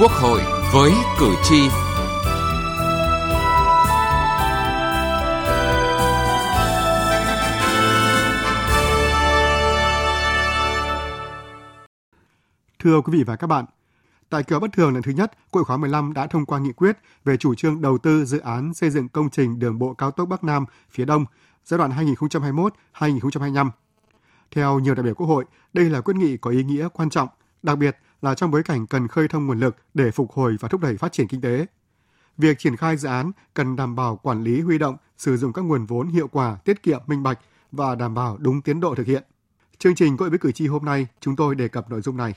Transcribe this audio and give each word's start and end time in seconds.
Quốc 0.00 0.12
hội 0.12 0.40
với 0.72 0.92
cử 1.18 1.34
tri. 1.42 1.68
Thưa 12.78 13.00
quý 13.00 13.18
vị 13.18 13.24
và 13.24 13.36
các 13.36 13.46
bạn, 13.46 13.64
tại 14.30 14.42
kỳ 14.42 14.52
họp 14.52 14.62
bất 14.62 14.72
thường 14.72 14.94
lần 14.94 15.02
thứ 15.02 15.12
nhất, 15.12 15.32
Quốc 15.50 15.60
hội 15.60 15.64
khóa 15.64 15.76
15 15.76 16.12
đã 16.12 16.26
thông 16.26 16.46
qua 16.46 16.58
nghị 16.58 16.72
quyết 16.72 16.96
về 17.24 17.36
chủ 17.36 17.54
trương 17.54 17.80
đầu 17.80 17.98
tư 17.98 18.24
dự 18.24 18.38
án 18.38 18.74
xây 18.74 18.90
dựng 18.90 19.08
công 19.08 19.30
trình 19.30 19.58
đường 19.58 19.78
bộ 19.78 19.94
cao 19.94 20.10
tốc 20.10 20.28
Bắc 20.28 20.44
Nam 20.44 20.64
phía 20.90 21.04
Đông 21.04 21.24
giai 21.64 21.78
đoạn 21.78 21.90
2021-2025. 22.94 23.70
Theo 24.50 24.78
nhiều 24.78 24.94
đại 24.94 25.02
biểu 25.02 25.14
Quốc 25.14 25.26
hội, 25.26 25.44
đây 25.72 25.90
là 25.90 26.00
quyết 26.00 26.16
nghị 26.16 26.36
có 26.36 26.50
ý 26.50 26.64
nghĩa 26.64 26.88
quan 26.92 27.10
trọng, 27.10 27.28
đặc 27.62 27.78
biệt 27.78 27.96
là 28.22 28.34
trong 28.34 28.50
bối 28.50 28.62
cảnh 28.62 28.86
cần 28.86 29.08
khơi 29.08 29.28
thông 29.28 29.46
nguồn 29.46 29.60
lực 29.60 29.76
để 29.94 30.10
phục 30.10 30.32
hồi 30.32 30.56
và 30.60 30.68
thúc 30.68 30.80
đẩy 30.80 30.96
phát 30.96 31.12
triển 31.12 31.28
kinh 31.28 31.40
tế. 31.40 31.66
Việc 32.38 32.58
triển 32.58 32.76
khai 32.76 32.96
dự 32.96 33.08
án 33.08 33.32
cần 33.54 33.76
đảm 33.76 33.96
bảo 33.96 34.16
quản 34.16 34.44
lý 34.44 34.60
huy 34.60 34.78
động, 34.78 34.96
sử 35.18 35.36
dụng 35.36 35.52
các 35.52 35.62
nguồn 35.62 35.86
vốn 35.86 36.08
hiệu 36.08 36.28
quả, 36.28 36.56
tiết 36.64 36.82
kiệm, 36.82 37.00
minh 37.06 37.22
bạch 37.22 37.38
và 37.72 37.94
đảm 37.94 38.14
bảo 38.14 38.36
đúng 38.40 38.62
tiến 38.62 38.80
độ 38.80 38.94
thực 38.94 39.06
hiện. 39.06 39.22
Chương 39.78 39.94
trình 39.94 40.16
Gọi 40.16 40.30
với 40.30 40.38
cử 40.38 40.52
tri 40.52 40.66
hôm 40.66 40.84
nay, 40.84 41.06
chúng 41.20 41.36
tôi 41.36 41.54
đề 41.54 41.68
cập 41.68 41.90
nội 41.90 42.00
dung 42.00 42.16
này. 42.16 42.34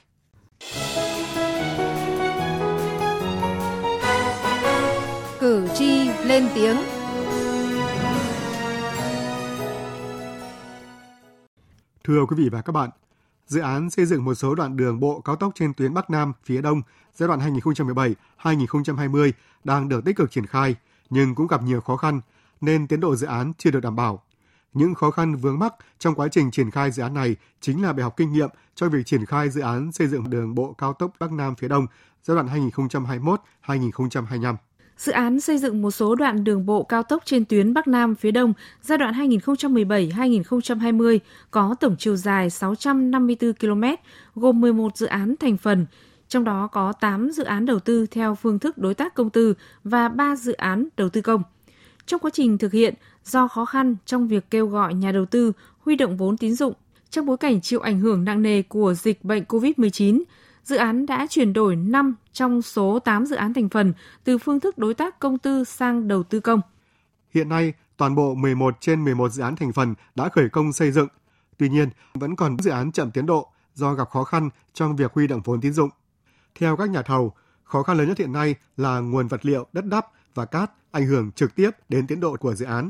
Cử 5.39 5.67
tri 5.75 6.09
lên 6.25 6.47
tiếng 6.55 6.77
Thưa 12.03 12.25
quý 12.25 12.35
vị 12.38 12.49
và 12.49 12.61
các 12.61 12.71
bạn, 12.71 12.89
dự 13.47 13.59
án 13.59 13.89
xây 13.89 14.05
dựng 14.05 14.25
một 14.25 14.33
số 14.33 14.55
đoạn 14.55 14.77
đường 14.77 14.99
bộ 14.99 15.22
cao 15.22 15.36
tốc 15.36 15.52
trên 15.55 15.73
tuyến 15.73 15.94
Bắc 15.94 16.09
Nam, 16.09 16.33
phía 16.45 16.61
Đông, 16.61 16.81
giai 17.16 17.27
đoạn 17.27 17.39
2017-2020 18.41 19.31
đang 19.63 19.89
được 19.89 20.05
tích 20.05 20.16
cực 20.16 20.31
triển 20.31 20.45
khai, 20.45 20.75
nhưng 21.09 21.36
cũng 21.36 21.47
gặp 21.47 21.64
nhiều 21.64 21.81
khó 21.81 21.97
khăn, 21.97 22.21
nên 22.61 22.88
tiến 22.88 22.99
độ 22.99 23.16
dự 23.16 23.27
án 23.27 23.53
chưa 23.58 23.71
được 23.71 23.80
đảm 23.80 23.95
bảo. 23.95 24.23
Những 24.73 24.95
khó 24.95 25.11
khăn 25.11 25.36
vướng 25.36 25.59
mắc 25.59 25.73
trong 25.99 26.16
quá 26.16 26.27
trình 26.27 26.52
triển 26.52 26.71
khai 26.71 26.91
dự 26.91 27.03
án 27.03 27.14
này 27.14 27.36
chính 27.61 27.83
là 27.83 27.94
bài 27.94 28.03
học 28.03 28.14
kinh 28.17 28.33
nghiệm 28.33 28.49
cho 28.75 28.89
việc 28.89 29.05
triển 29.05 29.25
khai 29.25 29.49
dự 29.49 29.61
án 29.61 29.91
xây 29.91 30.08
dựng 30.08 30.30
đường 30.30 30.55
bộ 30.55 30.73
cao 30.73 30.94
tốc 30.94 31.11
Bắc 31.19 31.31
Nam, 31.31 31.55
phía 31.55 31.67
Đông 31.67 31.88
giai 32.23 32.36
đoạn 32.36 32.69
2021-2025. 33.64 34.55
Dự 34.97 35.11
án 35.11 35.39
xây 35.39 35.58
dựng 35.58 35.81
một 35.81 35.91
số 35.91 36.16
đoạn 36.16 36.44
đường 36.44 36.66
bộ 36.66 36.83
cao 36.83 37.03
tốc 37.03 37.23
trên 37.25 37.45
tuyến 37.45 37.73
Bắc 37.73 37.88
Nam 37.88 38.16
phía 38.16 38.31
Đông 38.31 38.53
giai 38.81 38.97
đoạn 38.97 39.13
2017-2020 39.13 41.19
có 41.52 41.75
tổng 41.80 41.95
chiều 41.99 42.16
dài 42.16 42.49
654 42.49 43.53
km, 43.53 43.83
gồm 44.36 44.61
11 44.61 44.97
dự 44.97 45.08
án 45.08 45.36
thành 45.39 45.58
phần, 45.58 45.86
trong 46.27 46.44
đó 46.44 46.67
có 46.67 46.94
8 46.94 47.31
dự 47.31 47.44
án 47.44 47.66
đầu 47.66 47.80
tư 47.80 48.05
theo 48.05 48.36
phương 48.36 48.59
thức 48.59 48.77
đối 48.77 48.94
tác 48.94 49.16
công 49.16 49.30
tư 49.30 49.53
và 49.83 50.09
3 50.09 50.36
dự 50.36 50.53
án 50.53 50.88
đầu 50.97 51.09
tư 51.09 51.21
công. 51.21 51.44
Trong 52.05 52.19
quá 52.19 52.31
trình 52.33 52.58
thực 52.58 52.71
hiện, 52.71 52.94
do 53.25 53.47
khó 53.47 53.66
khăn 53.66 53.95
trong 54.05 54.27
việc 54.27 54.49
kêu 54.49 54.67
gọi 54.67 54.94
nhà 54.94 55.11
đầu 55.11 55.25
tư 55.25 55.52
huy 55.80 55.95
động 55.95 56.17
vốn 56.17 56.38
tín 56.38 56.55
dụng 56.55 56.73
trong 57.14 57.25
bối 57.25 57.38
cảnh 57.38 57.61
chịu 57.61 57.80
ảnh 57.80 57.99
hưởng 57.99 58.23
nặng 58.23 58.41
nề 58.41 58.61
của 58.61 58.94
dịch 58.94 59.23
bệnh 59.23 59.44
COVID-19, 59.44 60.23
dự 60.64 60.75
án 60.75 61.06
đã 61.06 61.28
chuyển 61.30 61.53
đổi 61.53 61.75
5 61.75 62.16
trong 62.33 62.61
số 62.61 63.00
8 63.00 63.25
dự 63.25 63.36
án 63.36 63.53
thành 63.53 63.69
phần 63.69 63.94
từ 64.23 64.38
phương 64.38 64.59
thức 64.59 64.78
đối 64.78 64.94
tác 64.94 65.20
công 65.20 65.38
tư 65.38 65.64
sang 65.64 66.08
đầu 66.08 66.23
tư 66.23 66.39
công. 66.39 66.61
Hiện 67.33 67.50
nay, 67.50 67.73
toàn 67.97 68.16
bộ 68.16 68.36
11 68.36 68.78
trên 68.80 69.03
11 69.03 69.31
dự 69.31 69.44
án 69.44 69.55
thành 69.55 69.73
phần 69.73 69.95
đã 70.16 70.30
khởi 70.30 70.50
công 70.50 70.73
xây 70.73 70.92
dựng. 70.92 71.08
Tuy 71.58 71.70
nhiên, 71.70 71.89
vẫn 72.14 72.36
còn 72.36 72.58
dự 72.59 72.72
án 72.72 72.92
chậm 72.92 73.11
tiến 73.11 73.25
độ 73.25 73.47
do 73.73 73.94
gặp 73.94 74.09
khó 74.09 74.23
khăn 74.23 74.50
trong 74.73 74.95
việc 74.95 75.14
huy 75.14 75.28
động 75.28 75.42
vốn 75.44 75.61
tín 75.61 75.73
dụng. 75.73 75.89
Theo 76.60 76.77
các 76.77 76.89
nhà 76.89 77.02
thầu, 77.02 77.33
khó 77.64 77.83
khăn 77.83 77.98
lớn 77.98 78.08
nhất 78.08 78.17
hiện 78.17 78.32
nay 78.32 78.55
là 78.77 78.99
nguồn 78.99 79.27
vật 79.27 79.45
liệu 79.45 79.67
đất 79.73 79.86
đắp 79.86 80.08
và 80.36 80.45
cát 80.45 80.71
ảnh 80.92 81.05
hưởng 81.05 81.32
trực 81.32 81.55
tiếp 81.55 81.70
đến 81.89 82.08
tiến 82.08 82.20
độ 82.20 82.36
của 82.39 82.55
dự 82.55 82.66
án. 82.66 82.89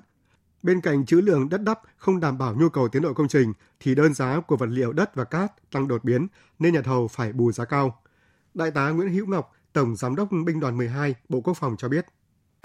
Bên 0.64 0.82
cạnh 0.82 1.06
trữ 1.06 1.22
lượng 1.22 1.50
đất 1.50 1.62
đắp 1.62 1.80
không 1.98 2.20
đảm 2.20 2.38
bảo 2.38 2.56
nhu 2.60 2.70
cầu 2.70 2.88
tiến 2.88 3.02
độ 3.02 3.14
công 3.14 3.28
trình 3.28 3.54
thì 3.80 3.96
đơn 3.96 4.14
giá 4.14 4.40
của 4.40 4.56
vật 4.56 4.70
liệu 4.70 4.94
đất 4.94 5.16
và 5.16 5.24
cát 5.24 5.72
tăng 5.72 5.88
đột 5.88 6.04
biến 6.04 6.28
nên 6.60 6.74
nhà 6.74 6.82
thầu 6.82 7.08
phải 7.08 7.34
bù 7.34 7.52
giá 7.52 7.66
cao. 7.66 8.02
Đại 8.54 8.72
tá 8.72 8.90
Nguyễn 8.90 9.14
Hữu 9.14 9.26
Ngọc, 9.26 9.52
Tổng 9.74 9.96
Giám 9.96 10.16
đốc 10.16 10.28
Binh 10.46 10.60
đoàn 10.60 10.78
12, 10.78 11.16
Bộ 11.30 11.42
Quốc 11.42 11.54
phòng 11.54 11.76
cho 11.78 11.90
biết. 11.90 12.06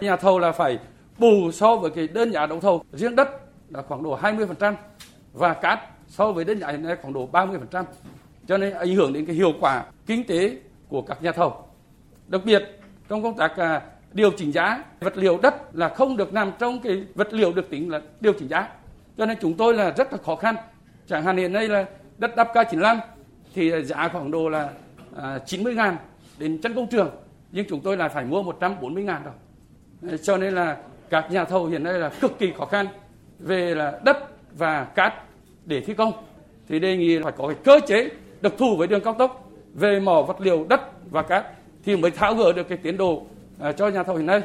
Nhà 0.00 0.16
thầu 0.16 0.38
là 0.38 0.52
phải 0.52 0.78
bù 1.18 1.50
so 1.52 1.76
với 1.76 1.90
cái 1.90 2.08
đơn 2.08 2.32
giá 2.32 2.46
đấu 2.46 2.60
thầu 2.60 2.84
riêng 2.92 3.16
đất 3.16 3.28
là 3.68 3.82
khoảng 3.82 4.02
độ 4.02 4.18
20% 4.18 4.74
và 5.32 5.54
cát 5.54 5.78
so 6.08 6.32
với 6.32 6.44
đơn 6.44 6.60
giá 6.60 6.70
hiện 6.70 6.82
nay 6.82 6.96
khoảng 7.02 7.14
độ 7.14 7.28
30%. 7.32 7.84
Cho 8.46 8.58
nên 8.58 8.74
ảnh 8.74 8.94
hưởng 8.94 9.12
đến 9.12 9.26
cái 9.26 9.34
hiệu 9.34 9.52
quả 9.60 9.84
kinh 10.06 10.26
tế 10.26 10.60
của 10.88 11.02
các 11.02 11.22
nhà 11.22 11.32
thầu. 11.32 11.68
Đặc 12.26 12.40
biệt 12.44 12.62
trong 13.08 13.22
công 13.22 13.36
tác 13.36 13.56
à, 13.56 13.82
điều 14.12 14.30
chỉnh 14.30 14.52
giá 14.52 14.84
vật 15.00 15.16
liệu 15.16 15.38
đất 15.42 15.54
là 15.72 15.88
không 15.88 16.16
được 16.16 16.32
nằm 16.32 16.52
trong 16.58 16.80
cái 16.80 17.04
vật 17.14 17.32
liệu 17.32 17.52
được 17.52 17.70
tính 17.70 17.90
là 17.90 18.00
điều 18.20 18.32
chỉnh 18.32 18.48
giá. 18.48 18.68
Cho 19.18 19.26
nên 19.26 19.38
chúng 19.40 19.54
tôi 19.54 19.74
là 19.74 19.90
rất 19.96 20.12
là 20.12 20.18
khó 20.24 20.36
khăn. 20.36 20.54
Chẳng 21.06 21.24
hạn 21.24 21.36
hiện 21.36 21.52
nay 21.52 21.68
là 21.68 21.84
đất 22.18 22.36
đắp 22.36 22.54
K95 22.54 22.98
thì 23.54 23.82
giá 23.82 24.08
khoảng 24.08 24.30
độ 24.30 24.48
là 24.48 24.70
à, 25.16 25.38
90 25.46 25.74
ngàn 25.74 25.96
đến 26.38 26.58
chân 26.62 26.74
công 26.74 26.86
trường 26.86 27.10
nhưng 27.52 27.66
chúng 27.68 27.80
tôi 27.80 27.96
là 27.96 28.08
phải 28.08 28.24
mua 28.24 28.42
140 28.42 29.02
ngàn 29.02 29.22
rồi. 29.24 30.18
Cho 30.22 30.36
nên 30.36 30.54
là 30.54 30.76
các 31.10 31.30
nhà 31.30 31.44
thầu 31.44 31.66
hiện 31.66 31.82
nay 31.82 31.94
là 31.94 32.08
cực 32.20 32.38
kỳ 32.38 32.52
khó 32.58 32.64
khăn 32.64 32.86
về 33.38 33.74
là 33.74 34.00
đất 34.04 34.16
và 34.52 34.84
cát 34.84 35.14
để 35.64 35.80
thi 35.80 35.94
công. 35.94 36.12
Thì 36.68 36.78
đề 36.78 36.96
nghị 36.96 37.18
phải 37.22 37.32
có 37.36 37.46
cái 37.46 37.56
cơ 37.64 37.80
chế 37.86 38.08
đặc 38.40 38.52
thù 38.58 38.76
với 38.76 38.88
đường 38.88 39.00
cao 39.00 39.14
tốc 39.14 39.50
về 39.74 40.00
mỏ 40.00 40.22
vật 40.22 40.40
liệu 40.40 40.66
đất 40.68 40.80
và 41.10 41.22
cát 41.22 41.46
thì 41.84 41.96
mới 41.96 42.10
tháo 42.10 42.34
gỡ 42.34 42.52
được 42.52 42.68
cái 42.68 42.78
tiến 42.78 42.96
độ 42.96 43.26
À, 43.60 43.72
cho 43.72 43.88
nhà 43.88 44.02
thầu 44.02 44.16
hiện 44.16 44.26
nay. 44.26 44.42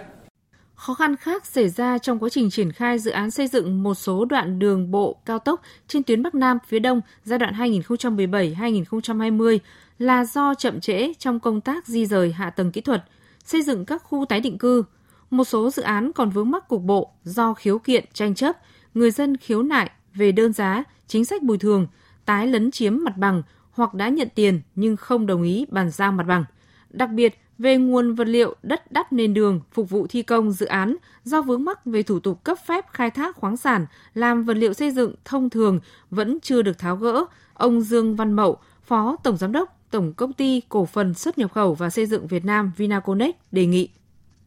Khó 0.75 0.93
khăn 0.93 1.15
khác 1.15 1.45
xảy 1.45 1.69
ra 1.69 1.97
trong 1.97 2.19
quá 2.19 2.29
trình 2.29 2.49
triển 2.49 2.71
khai 2.71 2.99
dự 2.99 3.11
án 3.11 3.31
xây 3.31 3.47
dựng 3.47 3.83
một 3.83 3.95
số 3.95 4.25
đoạn 4.25 4.59
đường 4.59 4.91
bộ 4.91 5.15
cao 5.25 5.39
tốc 5.39 5.61
trên 5.87 6.03
tuyến 6.03 6.23
Bắc 6.23 6.35
Nam 6.35 6.57
phía 6.67 6.79
Đông 6.79 7.01
giai 7.23 7.39
đoạn 7.39 7.53
2017-2020 7.53 9.59
là 9.99 10.25
do 10.25 10.55
chậm 10.55 10.79
trễ 10.79 11.13
trong 11.13 11.39
công 11.39 11.61
tác 11.61 11.87
di 11.87 12.05
rời 12.05 12.31
hạ 12.31 12.49
tầng 12.49 12.71
kỹ 12.71 12.81
thuật, 12.81 13.03
xây 13.45 13.61
dựng 13.61 13.85
các 13.85 14.03
khu 14.03 14.25
tái 14.29 14.39
định 14.39 14.57
cư. 14.57 14.83
Một 15.29 15.43
số 15.43 15.69
dự 15.69 15.83
án 15.83 16.11
còn 16.11 16.29
vướng 16.29 16.51
mắc 16.51 16.67
cục 16.67 16.81
bộ 16.81 17.11
do 17.23 17.53
khiếu 17.53 17.79
kiện 17.79 18.05
tranh 18.13 18.35
chấp, 18.35 18.57
người 18.93 19.11
dân 19.11 19.37
khiếu 19.37 19.63
nại 19.63 19.91
về 20.13 20.31
đơn 20.31 20.53
giá, 20.53 20.83
chính 21.07 21.25
sách 21.25 21.43
bồi 21.43 21.57
thường, 21.57 21.87
tái 22.25 22.47
lấn 22.47 22.71
chiếm 22.71 22.97
mặt 23.03 23.17
bằng 23.17 23.43
hoặc 23.71 23.93
đã 23.93 24.09
nhận 24.09 24.27
tiền 24.35 24.61
nhưng 24.75 24.95
không 24.95 25.25
đồng 25.25 25.43
ý 25.43 25.65
bàn 25.69 25.89
giao 25.89 26.11
mặt 26.11 26.23
bằng. 26.23 26.45
Đặc 26.89 27.09
biệt, 27.09 27.42
về 27.57 27.77
nguồn 27.77 28.15
vật 28.15 28.27
liệu 28.27 28.55
đất 28.63 28.91
đắp 28.91 29.13
nền 29.13 29.33
đường 29.33 29.61
phục 29.71 29.89
vụ 29.89 30.07
thi 30.07 30.21
công 30.21 30.51
dự 30.51 30.65
án 30.65 30.95
do 31.23 31.41
vướng 31.41 31.65
mắc 31.65 31.85
về 31.85 32.03
thủ 32.03 32.19
tục 32.19 32.43
cấp 32.43 32.57
phép 32.67 32.85
khai 32.91 33.09
thác 33.11 33.35
khoáng 33.35 33.57
sản 33.57 33.85
làm 34.13 34.43
vật 34.43 34.57
liệu 34.57 34.73
xây 34.73 34.91
dựng 34.91 35.15
thông 35.25 35.49
thường 35.49 35.79
vẫn 36.09 36.39
chưa 36.39 36.61
được 36.61 36.79
tháo 36.79 36.95
gỡ, 36.95 37.25
ông 37.53 37.81
Dương 37.81 38.15
Văn 38.15 38.33
Mậu, 38.33 38.57
Phó 38.83 39.15
Tổng 39.23 39.37
Giám 39.37 39.51
đốc 39.51 39.77
Tổng 39.91 40.13
Công 40.13 40.33
ty 40.33 40.61
Cổ 40.69 40.85
phần 40.85 41.13
xuất 41.13 41.37
nhập 41.37 41.53
khẩu 41.53 41.73
và 41.73 41.89
xây 41.89 42.05
dựng 42.05 42.27
Việt 42.27 42.45
Nam 42.45 42.71
Vinaconex 42.77 43.35
đề 43.51 43.65
nghị. 43.65 43.89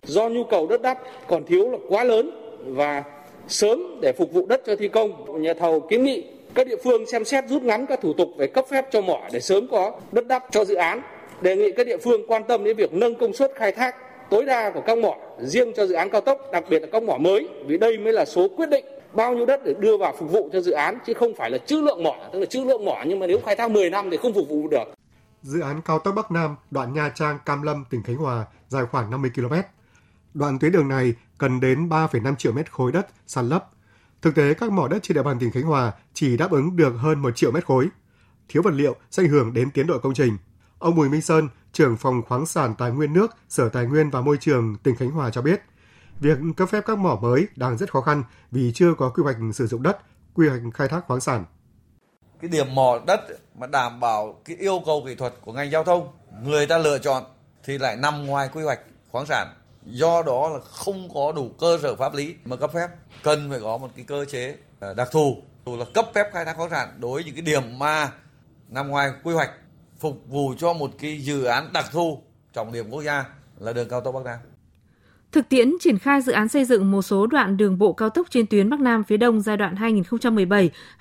Do 0.02 0.28
nhu 0.28 0.44
cầu 0.44 0.66
đất 0.66 0.82
đắp 0.82 0.98
còn 1.28 1.44
thiếu 1.46 1.70
là 1.70 1.78
quá 1.88 2.04
lớn 2.04 2.30
và 2.66 3.04
sớm 3.48 3.82
để 4.02 4.12
phục 4.18 4.32
vụ 4.32 4.46
đất 4.46 4.62
cho 4.66 4.76
thi 4.76 4.88
công, 4.88 5.42
nhà 5.42 5.54
thầu 5.60 5.80
kiến 5.80 6.04
nghị 6.04 6.24
các 6.54 6.66
địa 6.66 6.76
phương 6.84 7.06
xem 7.06 7.24
xét 7.24 7.44
rút 7.48 7.62
ngắn 7.62 7.86
các 7.86 8.00
thủ 8.02 8.12
tục 8.12 8.28
về 8.38 8.46
cấp 8.46 8.64
phép 8.70 8.86
cho 8.92 9.00
mỏ 9.00 9.20
để 9.32 9.40
sớm 9.40 9.68
có 9.70 10.00
đất 10.12 10.26
đắp 10.26 10.44
cho 10.50 10.64
dự 10.64 10.74
án. 10.74 11.02
Đề 11.40 11.56
nghị 11.56 11.72
các 11.76 11.86
địa 11.86 11.96
phương 12.04 12.20
quan 12.28 12.42
tâm 12.48 12.64
đến 12.64 12.76
việc 12.76 12.92
nâng 12.92 13.14
công 13.14 13.32
suất 13.32 13.52
khai 13.56 13.72
thác 13.72 13.94
tối 14.30 14.44
đa 14.44 14.70
của 14.74 14.82
các 14.86 14.98
mỏ 14.98 15.16
riêng 15.40 15.72
cho 15.76 15.86
dự 15.86 15.94
án 15.94 16.10
cao 16.10 16.20
tốc, 16.20 16.40
đặc 16.52 16.64
biệt 16.70 16.82
là 16.82 16.88
các 16.92 17.02
mỏ 17.02 17.16
mới, 17.18 17.48
vì 17.66 17.78
đây 17.78 17.98
mới 17.98 18.12
là 18.12 18.24
số 18.24 18.48
quyết 18.56 18.70
định 18.70 18.84
bao 19.12 19.34
nhiêu 19.34 19.46
đất 19.46 19.60
để 19.64 19.74
đưa 19.78 19.96
vào 19.96 20.14
phục 20.18 20.30
vụ 20.30 20.50
cho 20.52 20.60
dự 20.60 20.72
án 20.72 20.98
chứ 21.06 21.14
không 21.14 21.34
phải 21.34 21.50
là 21.50 21.58
chữ 21.58 21.80
lượng 21.80 22.02
mỏ, 22.02 22.16
tức 22.32 22.38
là 22.38 22.46
chữ 22.46 22.64
lượng 22.64 22.84
mỏ 22.84 23.04
nhưng 23.06 23.18
mà 23.18 23.26
nếu 23.26 23.38
khai 23.46 23.56
thác 23.56 23.70
10 23.70 23.90
năm 23.90 24.10
thì 24.10 24.16
không 24.16 24.34
phục 24.34 24.48
vụ 24.48 24.68
được 24.68 24.84
dự 25.46 25.60
án 25.60 25.80
cao 25.82 25.98
tốc 25.98 26.14
Bắc 26.14 26.30
Nam 26.30 26.56
đoạn 26.70 26.92
Nha 26.92 27.08
Trang 27.14 27.38
Cam 27.46 27.62
Lâm 27.62 27.84
tỉnh 27.90 28.02
Khánh 28.02 28.16
Hòa 28.16 28.44
dài 28.68 28.84
khoảng 28.90 29.10
50 29.10 29.30
km. 29.34 29.54
Đoạn 30.34 30.58
tuyến 30.58 30.72
đường 30.72 30.88
này 30.88 31.14
cần 31.38 31.60
đến 31.60 31.88
3,5 31.88 32.34
triệu 32.36 32.52
mét 32.52 32.72
khối 32.72 32.92
đất 32.92 33.06
sàn 33.26 33.48
lấp. 33.48 33.70
Thực 34.22 34.34
tế 34.34 34.54
các 34.54 34.72
mỏ 34.72 34.88
đất 34.88 34.98
trên 35.02 35.14
địa 35.14 35.22
bàn 35.22 35.38
tỉnh 35.40 35.50
Khánh 35.50 35.62
Hòa 35.62 35.92
chỉ 36.14 36.36
đáp 36.36 36.50
ứng 36.50 36.76
được 36.76 36.92
hơn 36.98 37.18
1 37.18 37.36
triệu 37.36 37.50
mét 37.50 37.66
khối. 37.66 37.88
Thiếu 38.48 38.62
vật 38.62 38.74
liệu 38.74 38.96
sẽ 39.10 39.22
ảnh 39.22 39.28
hưởng 39.28 39.52
đến 39.52 39.70
tiến 39.70 39.86
độ 39.86 39.98
công 39.98 40.14
trình. 40.14 40.36
Ông 40.78 40.94
Bùi 40.94 41.08
Minh 41.08 41.22
Sơn, 41.22 41.48
trưởng 41.72 41.96
phòng 41.96 42.22
khoáng 42.28 42.46
sản 42.46 42.74
tài 42.78 42.90
nguyên 42.90 43.12
nước, 43.12 43.36
Sở 43.48 43.68
Tài 43.68 43.86
nguyên 43.86 44.10
và 44.10 44.20
Môi 44.20 44.36
trường 44.40 44.76
tỉnh 44.82 44.96
Khánh 44.96 45.10
Hòa 45.10 45.30
cho 45.30 45.42
biết, 45.42 45.62
việc 46.20 46.38
cấp 46.56 46.68
phép 46.68 46.84
các 46.86 46.98
mỏ 46.98 47.18
mới 47.22 47.46
đang 47.56 47.78
rất 47.78 47.92
khó 47.92 48.00
khăn 48.00 48.22
vì 48.50 48.72
chưa 48.74 48.94
có 48.98 49.08
quy 49.08 49.22
hoạch 49.22 49.36
sử 49.54 49.66
dụng 49.66 49.82
đất, 49.82 49.98
quy 50.34 50.48
hoạch 50.48 50.60
khai 50.74 50.88
thác 50.88 51.00
khoáng 51.06 51.20
sản. 51.20 51.44
Cái 52.40 52.50
điểm 52.50 52.74
mỏ 52.74 52.98
đất 53.06 53.20
mà 53.58 53.66
đảm 53.66 54.00
bảo 54.00 54.40
cái 54.44 54.56
yêu 54.56 54.82
cầu 54.86 55.02
kỹ 55.06 55.14
thuật 55.14 55.34
của 55.44 55.52
ngành 55.52 55.70
giao 55.70 55.84
thông 55.84 56.08
người 56.42 56.66
ta 56.66 56.78
lựa 56.78 56.98
chọn 56.98 57.24
thì 57.64 57.78
lại 57.78 57.96
nằm 57.96 58.26
ngoài 58.26 58.48
quy 58.52 58.62
hoạch 58.62 58.80
khoáng 59.10 59.26
sản. 59.26 59.48
Do 59.84 60.22
đó 60.22 60.48
là 60.48 60.58
không 60.60 61.08
có 61.14 61.32
đủ 61.32 61.50
cơ 61.60 61.78
sở 61.82 61.96
pháp 61.96 62.14
lý 62.14 62.34
mà 62.44 62.56
cấp 62.56 62.70
phép. 62.74 62.88
Cần 63.22 63.50
phải 63.50 63.60
có 63.60 63.78
một 63.78 63.88
cái 63.96 64.04
cơ 64.04 64.24
chế 64.24 64.56
à, 64.80 64.94
đặc 64.94 65.08
thù 65.12 65.42
là 65.66 65.84
cấp 65.94 66.06
phép 66.14 66.30
khai 66.32 66.44
thác 66.44 66.56
khoáng 66.56 66.70
sản 66.70 66.88
đối 66.98 67.12
với 67.12 67.24
những 67.24 67.34
cái 67.34 67.42
điểm 67.42 67.78
mà 67.78 68.12
nằm 68.68 68.88
ngoài 68.88 69.12
quy 69.22 69.34
hoạch 69.34 69.50
phục 70.06 70.24
vụ 70.28 70.54
cho 70.58 70.72
một 70.72 70.90
cái 70.98 71.18
dự 71.18 71.44
án 71.44 71.72
đặc 71.72 71.84
thù 71.92 72.22
trọng 72.52 72.72
điểm 72.72 72.90
quốc 72.90 73.02
gia 73.02 73.24
là 73.58 73.72
đường 73.72 73.88
cao 73.88 74.00
tốc 74.00 74.14
Bắc 74.14 74.24
Nam. 74.24 74.38
Thực 75.32 75.48
tiễn 75.48 75.72
triển 75.80 75.98
khai 75.98 76.22
dự 76.22 76.32
án 76.32 76.48
xây 76.48 76.64
dựng 76.64 76.90
một 76.90 77.02
số 77.02 77.26
đoạn 77.26 77.56
đường 77.56 77.78
bộ 77.78 77.92
cao 77.92 78.10
tốc 78.10 78.26
trên 78.30 78.46
tuyến 78.46 78.70
Bắc 78.70 78.80
Nam 78.80 79.04
phía 79.04 79.16
Đông 79.16 79.40
giai 79.40 79.56
đoạn 79.56 79.74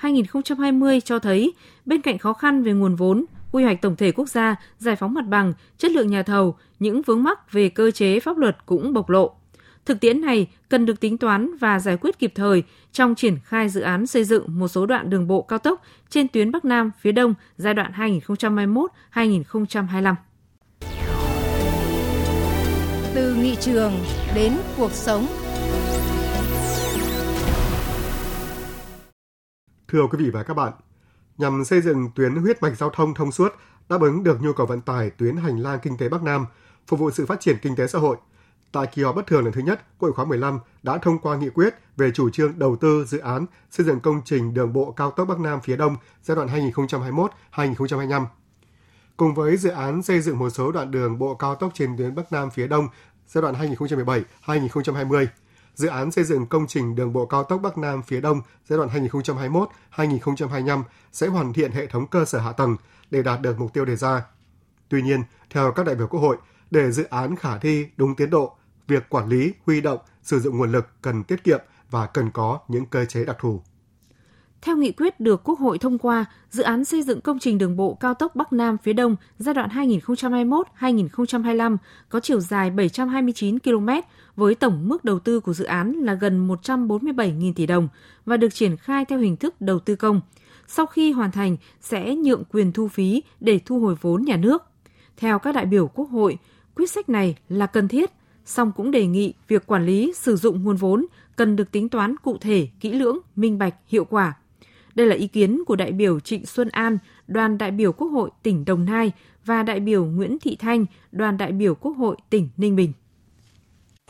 2017-2020 0.02 1.00
cho 1.00 1.20
thấy, 1.20 1.54
bên 1.86 2.02
cạnh 2.02 2.18
khó 2.18 2.34
khăn 2.34 2.64
về 2.64 2.74
nguồn 2.74 2.96
vốn, 2.96 3.26
quy 3.52 3.64
hoạch 3.64 3.82
tổng 3.82 3.96
thể 3.96 4.12
quốc 4.12 4.30
gia, 4.30 4.56
giải 4.78 4.96
phóng 4.96 5.14
mặt 5.14 5.26
bằng, 5.28 5.54
chất 5.78 5.92
lượng 5.92 6.08
nhà 6.08 6.24
thầu, 6.24 6.56
những 6.80 7.02
vướng 7.02 7.24
mắc 7.24 7.52
về 7.52 7.70
cơ 7.70 7.92
chế 7.92 8.20
pháp 8.20 8.38
luật 8.38 8.66
cũng 8.66 8.94
bộc 8.94 9.10
lộ. 9.10 9.36
Thực 9.86 10.00
tiễn 10.00 10.22
này 10.22 10.48
cần 10.70 10.86
được 10.86 11.00
tính 11.00 11.18
toán 11.18 11.58
và 11.58 11.80
giải 11.80 11.98
quyết 11.98 12.20
kịp 12.20 12.32
thời 12.36 12.64
trong 12.92 13.16
triển 13.16 13.38
khai 13.44 13.70
dự 13.70 13.82
án 13.82 14.08
xây 14.08 14.24
dựng 14.24 14.60
một 14.60 14.68
số 14.68 14.86
đoạn 14.86 15.10
đường 15.10 15.28
bộ 15.28 15.42
cao 15.42 15.60
tốc 15.60 15.82
trên 16.10 16.28
tuyến 16.28 16.52
Bắc 16.52 16.66
Nam 16.66 16.92
phía 17.00 17.12
Đông 17.12 17.34
giai 17.58 17.74
đoạn 17.74 17.92
2021-2025. 19.14 20.16
Từ 23.16 23.36
nghị 23.36 23.56
trường 23.56 23.94
đến 24.36 24.54
cuộc 24.78 24.92
sống. 24.92 25.28
Thưa 29.88 30.08
quý 30.12 30.18
vị 30.26 30.30
và 30.30 30.44
các 30.44 30.54
bạn, 30.54 30.74
nhằm 31.38 31.66
xây 31.66 31.82
dựng 31.82 32.10
tuyến 32.16 32.36
huyết 32.36 32.62
mạch 32.62 32.78
giao 32.78 32.90
thông 32.90 33.14
thông 33.14 33.32
suốt, 33.32 33.54
đáp 33.90 34.02
ứng 34.02 34.24
được 34.24 34.42
nhu 34.42 34.54
cầu 34.54 34.68
vận 34.68 34.82
tải 34.82 35.10
tuyến 35.10 35.38
hành 35.38 35.60
lang 35.60 35.80
kinh 35.84 35.98
tế 35.98 36.10
Bắc 36.10 36.24
Nam, 36.24 36.46
phục 36.88 37.00
vụ 37.00 37.12
sự 37.12 37.26
phát 37.26 37.40
triển 37.40 37.58
kinh 37.62 37.76
tế 37.76 37.88
xã 37.88 38.00
hội. 38.00 38.18
Tại 38.72 38.88
kỳ 38.88 39.04
họp 39.04 39.16
bất 39.16 39.28
thường 39.28 39.44
lần 39.44 39.54
thứ 39.54 39.62
nhất, 39.62 39.82
Quốc 39.98 40.08
hội 40.08 40.14
khóa 40.14 40.26
15 40.26 40.60
đã 40.84 40.98
thông 40.98 41.20
qua 41.20 41.38
nghị 41.38 41.50
quyết 41.50 41.76
về 41.98 42.12
chủ 42.12 42.30
trương 42.30 42.60
đầu 42.60 42.76
tư 42.76 43.06
dự 43.06 43.18
án 43.18 43.46
xây 43.72 43.86
dựng 43.86 44.00
công 44.00 44.22
trình 44.26 44.54
đường 44.54 44.74
bộ 44.74 44.92
cao 44.92 45.12
tốc 45.12 45.28
Bắc 45.28 45.40
Nam 45.40 45.60
phía 45.64 45.76
Đông 45.78 45.96
giai 46.24 46.36
đoạn 46.36 46.48
2021-2025. 46.48 48.26
Cùng 49.18 49.34
với 49.34 49.58
dự 49.58 49.70
án 49.70 50.04
xây 50.04 50.22
dựng 50.22 50.40
một 50.40 50.50
số 50.50 50.72
đoạn 50.72 50.92
đường 50.92 51.20
bộ 51.20 51.36
cao 51.36 51.56
tốc 51.56 51.72
trên 51.74 51.98
tuyến 51.98 52.16
Bắc 52.16 52.32
Nam 52.32 52.50
phía 52.52 52.68
Đông 52.68 52.88
giai 53.28 53.42
đoạn 53.42 53.56
2017-2020, 54.46 55.26
dự 55.76 55.88
án 55.88 56.12
xây 56.12 56.24
dựng 56.24 56.46
công 56.46 56.68
trình 56.68 56.96
đường 56.96 57.14
bộ 57.14 57.26
cao 57.26 57.44
tốc 57.44 57.62
Bắc 57.62 57.78
Nam 57.78 58.02
phía 58.04 58.22
Đông 58.22 58.42
giai 58.66 58.78
đoạn 58.78 58.90
2021-2025 59.96 60.84
sẽ 61.12 61.28
hoàn 61.28 61.54
thiện 61.54 61.72
hệ 61.72 61.88
thống 61.88 62.08
cơ 62.08 62.26
sở 62.26 62.40
hạ 62.40 62.52
tầng 62.52 62.78
để 63.12 63.24
đạt 63.24 63.42
được 63.42 63.60
mục 63.60 63.74
tiêu 63.74 63.86
đề 63.86 63.96
ra. 63.96 64.26
Tuy 64.90 65.02
nhiên, 65.02 65.24
theo 65.50 65.72
các 65.72 65.86
đại 65.86 65.96
biểu 65.96 66.08
Quốc 66.08 66.20
hội, 66.20 66.38
để 66.72 66.92
dự 66.92 67.04
án 67.04 67.36
khả 67.36 67.58
thi 67.58 67.86
đúng 67.98 68.16
tiến 68.16 68.30
độ, 68.30 68.56
việc 68.88 69.10
quản 69.10 69.30
lý, 69.30 69.54
huy 69.66 69.82
động, 69.82 70.00
sử 70.24 70.40
dụng 70.40 70.58
nguồn 70.58 70.72
lực 70.72 70.88
cần 71.02 71.24
tiết 71.24 71.44
kiệm 71.44 71.60
và 71.92 72.06
cần 72.06 72.32
có 72.32 72.60
những 72.68 72.86
cơ 72.86 73.06
chế 73.06 73.26
đặc 73.26 73.38
thù. 73.40 73.62
Theo 74.62 74.78
nghị 74.78 74.92
quyết 74.92 75.20
được 75.20 75.42
Quốc 75.44 75.60
hội 75.60 75.78
thông 75.78 75.98
qua, 75.98 76.26
dự 76.50 76.64
án 76.64 76.86
xây 76.86 77.04
dựng 77.04 77.22
công 77.22 77.40
trình 77.40 77.58
đường 77.58 77.78
bộ 77.78 77.94
cao 77.94 78.14
tốc 78.14 78.36
Bắc 78.36 78.54
Nam 78.54 78.78
phía 78.84 78.94
Đông 78.94 79.16
giai 79.38 79.56
đoạn 79.56 79.70
2021-2025 79.70 81.78
có 82.10 82.20
chiều 82.20 82.40
dài 82.40 82.70
729 82.70 83.60
km 83.60 83.90
với 84.36 84.56
tổng 84.56 84.88
mức 84.88 85.06
đầu 85.06 85.20
tư 85.20 85.40
của 85.40 85.54
dự 85.54 85.66
án 85.66 85.92
là 85.92 86.14
gần 86.14 86.48
147.000 86.48 87.54
tỷ 87.54 87.66
đồng 87.66 87.88
và 88.26 88.38
được 88.38 88.54
triển 88.54 88.78
khai 88.78 89.06
theo 89.06 89.20
hình 89.20 89.38
thức 89.38 89.62
đầu 89.62 89.80
tư 89.80 89.96
công. 89.96 90.22
Sau 90.68 90.86
khi 90.86 91.12
hoàn 91.12 91.32
thành 91.32 91.58
sẽ 91.82 92.16
nhượng 92.16 92.44
quyền 92.52 92.72
thu 92.72 92.88
phí 92.88 93.24
để 93.40 93.60
thu 93.66 93.80
hồi 93.80 93.96
vốn 94.02 94.22
nhà 94.22 94.38
nước. 94.38 94.64
Theo 95.18 95.40
các 95.40 95.56
đại 95.56 95.66
biểu 95.66 95.88
Quốc 95.88 96.06
hội, 96.06 96.38
quyết 96.76 96.92
sách 96.92 97.10
này 97.10 97.36
là 97.50 97.66
cần 97.66 97.88
thiết, 97.88 98.12
song 98.46 98.72
cũng 98.76 98.92
đề 98.92 99.06
nghị 99.06 99.34
việc 99.48 99.68
quản 99.68 99.86
lý 99.86 100.14
sử 100.16 100.36
dụng 100.36 100.64
nguồn 100.64 100.76
vốn 100.76 101.06
cần 101.36 101.56
được 101.56 101.72
tính 101.72 101.90
toán 101.90 102.18
cụ 102.18 102.38
thể, 102.42 102.68
kỹ 102.80 102.92
lưỡng, 102.92 103.18
minh 103.36 103.58
bạch, 103.58 103.76
hiệu 103.88 104.06
quả 104.06 104.34
đây 104.96 105.08
là 105.08 105.16
ý 105.16 105.28
kiến 105.28 105.64
của 105.68 105.76
đại 105.76 105.92
biểu 105.92 106.20
Trịnh 106.20 106.46
Xuân 106.46 106.70
An, 106.70 106.98
đoàn 107.28 107.58
đại 107.58 107.72
biểu 107.72 107.92
Quốc 107.92 108.08
hội 108.08 108.30
tỉnh 108.44 108.66
Đồng 108.66 108.86
Nai 108.86 109.12
và 109.46 109.64
đại 109.64 109.80
biểu 109.80 110.06
Nguyễn 110.06 110.38
Thị 110.40 110.58
Thanh, 110.60 110.86
đoàn 111.12 111.38
đại 111.38 111.52
biểu 111.52 111.76
Quốc 111.76 111.92
hội 111.92 112.16
tỉnh 112.30 112.50
Ninh 112.58 112.76
Bình. 112.76 112.94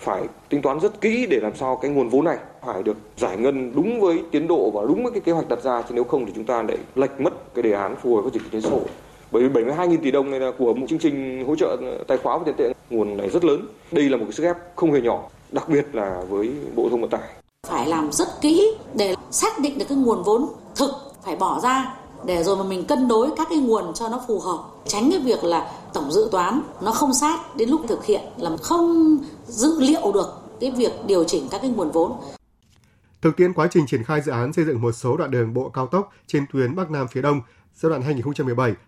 Phải 0.01 0.27
tính 0.49 0.61
toán 0.61 0.79
rất 0.79 1.01
kỹ 1.01 1.27
để 1.29 1.39
làm 1.39 1.55
sao 1.55 1.79
cái 1.81 1.91
nguồn 1.91 2.09
vốn 2.09 2.25
này 2.25 2.37
phải 2.65 2.83
được 2.83 2.97
giải 3.17 3.37
ngân 3.37 3.71
đúng 3.75 4.01
với 4.01 4.23
tiến 4.31 4.47
độ 4.47 4.71
và 4.71 4.81
đúng 4.87 5.03
với 5.03 5.11
cái 5.11 5.21
kế 5.21 5.31
hoạch 5.31 5.49
đặt 5.49 5.63
ra 5.63 5.81
chứ 5.81 5.93
nếu 5.93 6.03
không 6.03 6.25
thì 6.25 6.31
chúng 6.35 6.45
ta 6.45 6.63
lại 6.63 6.77
lệch 6.95 7.21
mất 7.21 7.55
cái 7.55 7.63
đề 7.63 7.71
án 7.71 7.95
phù 7.95 8.15
hồi 8.15 8.23
phát 8.23 8.33
triển 8.33 8.43
kinh 8.43 8.51
tế 8.51 8.61
xã 8.61 8.69
hội. 8.69 8.85
Bởi 9.31 9.43
vì 9.43 9.61
72.000 9.61 9.97
tỷ 10.03 10.11
đồng 10.11 10.31
này 10.31 10.39
là 10.39 10.51
của 10.57 10.73
một 10.73 10.85
chương 10.89 10.99
trình 10.99 11.45
hỗ 11.47 11.55
trợ 11.55 11.77
tài 12.07 12.17
khoá 12.17 12.37
và 12.37 12.43
tiền 12.45 12.55
tệ 12.57 12.73
nguồn 12.89 13.17
này 13.17 13.29
rất 13.29 13.45
lớn. 13.45 13.67
Đây 13.91 14.09
là 14.09 14.17
một 14.17 14.25
cái 14.25 14.33
sức 14.33 14.43
ép 14.43 14.57
không 14.75 14.91
hề 14.91 15.01
nhỏ, 15.01 15.23
đặc 15.51 15.69
biệt 15.69 15.85
là 15.93 16.23
với 16.29 16.51
Bộ 16.75 16.89
Thông 16.89 17.01
Vận 17.01 17.09
tải. 17.09 17.29
Phải 17.67 17.87
làm 17.87 18.11
rất 18.11 18.27
kỹ 18.41 18.77
để 18.93 19.15
xác 19.31 19.59
định 19.59 19.77
được 19.77 19.85
cái 19.89 19.97
nguồn 19.97 20.23
vốn 20.23 20.47
thực 20.75 20.91
phải 21.23 21.35
bỏ 21.35 21.59
ra 21.63 21.95
để 22.25 22.43
rồi 22.43 22.57
mà 22.57 22.63
mình 22.63 22.85
cân 22.85 23.07
đối 23.07 23.29
các 23.37 23.47
cái 23.49 23.59
nguồn 23.59 23.93
cho 23.93 24.09
nó 24.09 24.21
phù 24.27 24.39
hợp 24.39 24.59
tránh 24.85 25.11
cái 25.11 25.19
việc 25.19 25.43
là 25.43 25.71
tổng 25.93 26.11
dự 26.11 26.29
toán 26.31 26.61
nó 26.81 26.91
không 26.91 27.13
sát 27.13 27.55
đến 27.55 27.69
lúc 27.69 27.81
thực 27.87 28.05
hiện 28.05 28.21
là 28.37 28.57
không 28.57 29.17
dữ 29.47 29.79
liệu 29.79 30.11
được 30.11 30.27
cái 30.59 30.71
việc 30.71 30.91
điều 31.07 31.23
chỉnh 31.23 31.47
các 31.51 31.61
cái 31.61 31.71
nguồn 31.71 31.91
vốn 31.91 32.11
Thực 33.21 33.37
tiễn 33.37 33.53
quá 33.53 33.67
trình 33.71 33.85
triển 33.87 34.03
khai 34.03 34.21
dự 34.21 34.31
án 34.31 34.53
xây 34.53 34.65
dựng 34.65 34.81
một 34.81 34.91
số 34.91 35.17
đoạn 35.17 35.31
đường 35.31 35.53
bộ 35.53 35.69
cao 35.69 35.87
tốc 35.87 36.09
trên 36.27 36.45
tuyến 36.53 36.75
Bắc 36.75 36.91
Nam 36.91 37.07
phía 37.07 37.21
Đông 37.21 37.41
giai 37.75 37.89
đoạn 37.89 38.21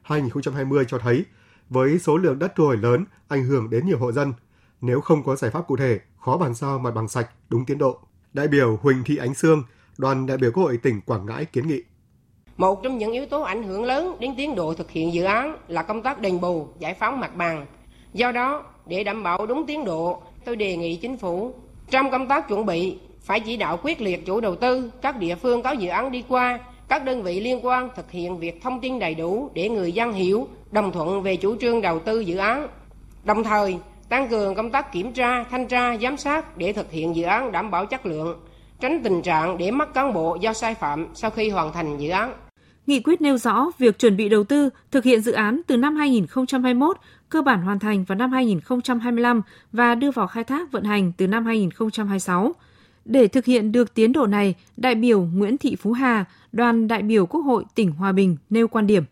2017-2020 0.07 0.83
cho 0.83 0.97
thấy, 0.97 1.25
với 1.69 1.99
số 1.99 2.17
lượng 2.17 2.39
đất 2.39 2.51
thu 2.55 2.63
hồi 2.63 2.77
lớn 2.77 3.05
ảnh 3.27 3.43
hưởng 3.43 3.69
đến 3.69 3.85
nhiều 3.85 3.97
hộ 3.97 4.11
dân, 4.11 4.33
nếu 4.81 5.01
không 5.01 5.23
có 5.23 5.35
giải 5.35 5.51
pháp 5.51 5.67
cụ 5.67 5.77
thể, 5.77 5.99
khó 6.25 6.37
bàn 6.37 6.53
giao 6.53 6.79
mặt 6.79 6.91
bằng 6.91 7.07
sạch 7.07 7.29
đúng 7.49 7.65
tiến 7.65 7.77
độ. 7.77 7.99
Đại 8.33 8.47
biểu 8.47 8.79
Huỳnh 8.81 9.03
Thị 9.05 9.17
Ánh 9.17 9.33
Sương, 9.33 9.63
đoàn 9.97 10.25
đại 10.25 10.37
biểu 10.37 10.51
Quốc 10.51 10.63
hội 10.63 10.77
tỉnh 10.77 11.01
Quảng 11.01 11.25
Ngãi 11.25 11.45
kiến 11.45 11.67
nghị. 11.67 11.83
Một 12.57 12.83
trong 12.83 12.97
những 12.97 13.11
yếu 13.11 13.25
tố 13.25 13.41
ảnh 13.41 13.63
hưởng 13.63 13.83
lớn 13.83 14.17
đến 14.19 14.33
tiến 14.37 14.55
độ 14.55 14.73
thực 14.73 14.91
hiện 14.91 15.13
dự 15.13 15.23
án 15.23 15.57
là 15.67 15.83
công 15.83 16.03
tác 16.03 16.21
đền 16.21 16.41
bù, 16.41 16.67
giải 16.79 16.93
phóng 16.93 17.19
mặt 17.19 17.35
bằng. 17.35 17.65
Do 18.13 18.31
đó, 18.31 18.63
để 18.85 19.03
đảm 19.03 19.23
bảo 19.23 19.45
đúng 19.45 19.65
tiến 19.67 19.85
độ, 19.85 20.21
tôi 20.45 20.55
đề 20.55 20.77
nghị 20.77 20.95
chính 20.95 21.17
phủ 21.17 21.53
trong 21.89 22.11
công 22.11 22.27
tác 22.27 22.47
chuẩn 22.47 22.65
bị 22.65 22.97
phải 23.21 23.39
chỉ 23.39 23.57
đạo 23.57 23.79
quyết 23.83 24.01
liệt 24.01 24.25
chủ 24.25 24.39
đầu 24.41 24.55
tư, 24.55 24.91
các 25.01 25.17
địa 25.17 25.35
phương 25.35 25.63
có 25.63 25.71
dự 25.71 25.89
án 25.89 26.11
đi 26.11 26.23
qua, 26.27 26.59
các 26.87 27.05
đơn 27.05 27.23
vị 27.23 27.39
liên 27.39 27.65
quan 27.65 27.89
thực 27.95 28.11
hiện 28.11 28.39
việc 28.39 28.61
thông 28.61 28.81
tin 28.81 28.99
đầy 28.99 29.15
đủ 29.15 29.49
để 29.53 29.69
người 29.69 29.91
dân 29.91 30.13
hiểu, 30.13 30.47
đồng 30.71 30.91
thuận 30.91 31.21
về 31.21 31.35
chủ 31.35 31.55
trương 31.55 31.81
đầu 31.81 31.99
tư 31.99 32.19
dự 32.19 32.37
án. 32.37 32.67
Đồng 33.23 33.43
thời, 33.43 33.77
tăng 34.09 34.27
cường 34.27 34.55
công 34.55 34.71
tác 34.71 34.93
kiểm 34.93 35.13
tra, 35.13 35.43
thanh 35.43 35.67
tra, 35.67 35.97
giám 35.97 36.17
sát 36.17 36.57
để 36.57 36.73
thực 36.73 36.91
hiện 36.91 37.15
dự 37.15 37.23
án 37.23 37.51
đảm 37.51 37.71
bảo 37.71 37.85
chất 37.85 38.05
lượng, 38.05 38.39
tránh 38.79 39.01
tình 39.03 39.21
trạng 39.21 39.57
để 39.57 39.71
mất 39.71 39.93
cán 39.93 40.13
bộ 40.13 40.37
do 40.41 40.53
sai 40.53 40.75
phạm 40.75 41.07
sau 41.13 41.31
khi 41.31 41.49
hoàn 41.49 41.73
thành 41.73 41.97
dự 41.97 42.09
án. 42.09 42.33
Nghị 42.87 42.99
quyết 42.99 43.21
nêu 43.21 43.37
rõ 43.37 43.65
việc 43.77 43.99
chuẩn 43.99 44.17
bị 44.17 44.29
đầu 44.29 44.43
tư, 44.43 44.69
thực 44.91 45.03
hiện 45.03 45.21
dự 45.21 45.31
án 45.31 45.61
từ 45.67 45.77
năm 45.77 45.95
2021, 45.95 46.97
cơ 47.29 47.41
bản 47.41 47.61
hoàn 47.61 47.79
thành 47.79 48.03
vào 48.03 48.15
năm 48.15 48.31
2025 48.31 49.41
và 49.71 49.95
đưa 49.95 50.11
vào 50.11 50.27
khai 50.27 50.43
thác 50.43 50.71
vận 50.71 50.83
hành 50.83 51.11
từ 51.17 51.27
năm 51.27 51.45
2026. 51.45 52.53
Để 53.05 53.27
thực 53.27 53.45
hiện 53.45 53.71
được 53.71 53.93
tiến 53.93 54.13
độ 54.13 54.25
này, 54.27 54.55
đại 54.77 54.95
biểu 54.95 55.21
Nguyễn 55.21 55.57
Thị 55.57 55.75
Phú 55.75 55.91
Hà, 55.91 56.25
đoàn 56.57 56.87
đại 56.87 57.01
biểu 57.01 57.25
Quốc 57.25 57.41
hội 57.41 57.63
tỉnh 57.75 57.91
Hòa 57.91 58.11
Bình 58.11 58.37
nêu 58.49 58.67
quan 58.67 58.87
điểm. 58.87 59.03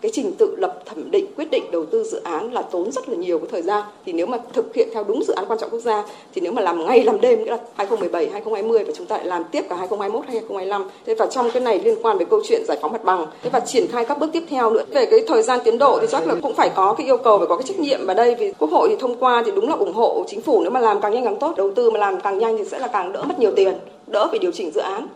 Cái 0.00 0.10
trình 0.14 0.32
tự 0.38 0.56
lập 0.56 0.82
thẩm 0.86 1.10
định 1.10 1.26
quyết 1.36 1.50
định 1.50 1.62
đầu 1.72 1.86
tư 1.86 2.04
dự 2.04 2.20
án 2.24 2.52
là 2.52 2.62
tốn 2.62 2.92
rất 2.92 3.08
là 3.08 3.16
nhiều 3.16 3.38
cái 3.38 3.48
thời 3.50 3.62
gian. 3.62 3.84
Thì 4.06 4.12
nếu 4.12 4.26
mà 4.26 4.38
thực 4.52 4.74
hiện 4.74 4.88
theo 4.94 5.04
đúng 5.04 5.24
dự 5.24 5.34
án 5.34 5.44
quan 5.48 5.58
trọng 5.58 5.70
quốc 5.70 5.80
gia, 5.80 6.04
thì 6.34 6.40
nếu 6.40 6.52
mà 6.52 6.62
làm 6.62 6.86
ngay 6.86 7.04
làm 7.04 7.20
đêm, 7.20 7.44
nghĩa 7.44 7.50
là 7.50 7.58
2017 7.74 8.28
2020 8.32 8.84
và 8.84 8.92
chúng 8.96 9.06
ta 9.06 9.16
lại 9.16 9.26
làm 9.26 9.44
tiếp 9.52 9.64
cả 9.68 9.76
2021 9.76 10.24
2025 10.26 10.88
thế 11.06 11.14
và 11.14 11.26
trong 11.26 11.50
cái 11.50 11.62
này 11.62 11.80
liên 11.84 11.98
quan 12.02 12.18
về 12.18 12.24
câu 12.30 12.40
chuyện 12.48 12.62
giải 12.68 12.78
phóng 12.82 12.92
mặt 12.92 13.04
bằng, 13.04 13.26
thế 13.42 13.50
và 13.50 13.60
triển 13.60 13.86
khai 13.86 14.04
các 14.04 14.18
bước 14.18 14.30
tiếp 14.32 14.42
theo 14.48 14.70
nữa. 14.70 14.84
Về 14.90 15.06
cái 15.10 15.20
thời 15.28 15.42
gian 15.42 15.60
tiến 15.64 15.78
độ 15.78 15.98
thì 16.00 16.06
chắc 16.10 16.26
là 16.26 16.34
cũng 16.42 16.54
phải 16.54 16.70
có 16.76 16.94
cái 16.98 17.06
yêu 17.06 17.16
cầu 17.16 17.38
phải 17.38 17.46
có 17.46 17.56
cái 17.56 17.66
trách 17.66 17.78
nhiệm. 17.78 18.00
Và 18.06 18.14
đây 18.14 18.34
vì 18.34 18.52
quốc 18.58 18.70
hội 18.70 18.88
thì 18.88 18.96
thông 19.00 19.18
qua 19.18 19.42
thì 19.46 19.52
đúng 19.54 19.68
là 19.68 19.74
ủng 19.74 19.94
hộ 19.94 20.24
chính 20.28 20.40
phủ. 20.40 20.62
Nếu 20.62 20.70
mà 20.70 20.80
làm 20.80 21.00
càng 21.00 21.12
nhanh 21.14 21.24
càng 21.24 21.38
tốt, 21.38 21.54
đầu 21.56 21.72
tư 21.74 21.90
mà 21.90 21.98
làm 21.98 22.20
càng 22.20 22.38
nhanh 22.38 22.58
thì 22.58 22.64
sẽ 22.64 22.78
là 22.78 22.88
càng 22.88 23.12
đỡ 23.12 23.22
mất 23.22 23.38
nhiều 23.38 23.52
tiền, 23.56 23.74
đỡ 24.06 24.26
phải 24.30 24.38
điều 24.38 24.52
chỉnh 24.52 24.70
dự 24.70 24.80
án 24.80 25.06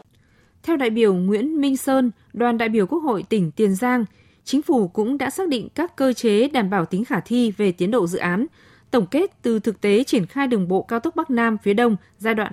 theo 0.62 0.76
đại 0.76 0.90
biểu 0.90 1.14
Nguyễn 1.14 1.60
Minh 1.60 1.76
Sơn, 1.76 2.10
đoàn 2.32 2.58
đại 2.58 2.68
biểu 2.68 2.86
Quốc 2.86 2.98
hội 2.98 3.24
tỉnh 3.28 3.50
Tiền 3.50 3.74
Giang, 3.74 4.04
chính 4.44 4.62
phủ 4.62 4.88
cũng 4.88 5.18
đã 5.18 5.30
xác 5.30 5.48
định 5.48 5.68
các 5.74 5.96
cơ 5.96 6.12
chế 6.12 6.48
đảm 6.48 6.70
bảo 6.70 6.84
tính 6.84 7.04
khả 7.04 7.20
thi 7.20 7.52
về 7.56 7.72
tiến 7.72 7.90
độ 7.90 8.06
dự 8.06 8.18
án, 8.18 8.46
tổng 8.90 9.06
kết 9.06 9.42
từ 9.42 9.58
thực 9.58 9.80
tế 9.80 10.04
triển 10.04 10.26
khai 10.26 10.46
đường 10.46 10.68
bộ 10.68 10.82
cao 10.82 11.00
tốc 11.00 11.16
Bắc 11.16 11.30
Nam 11.30 11.56
phía 11.62 11.74
Đông 11.74 11.96
giai 12.18 12.34
đoạn 12.34 12.52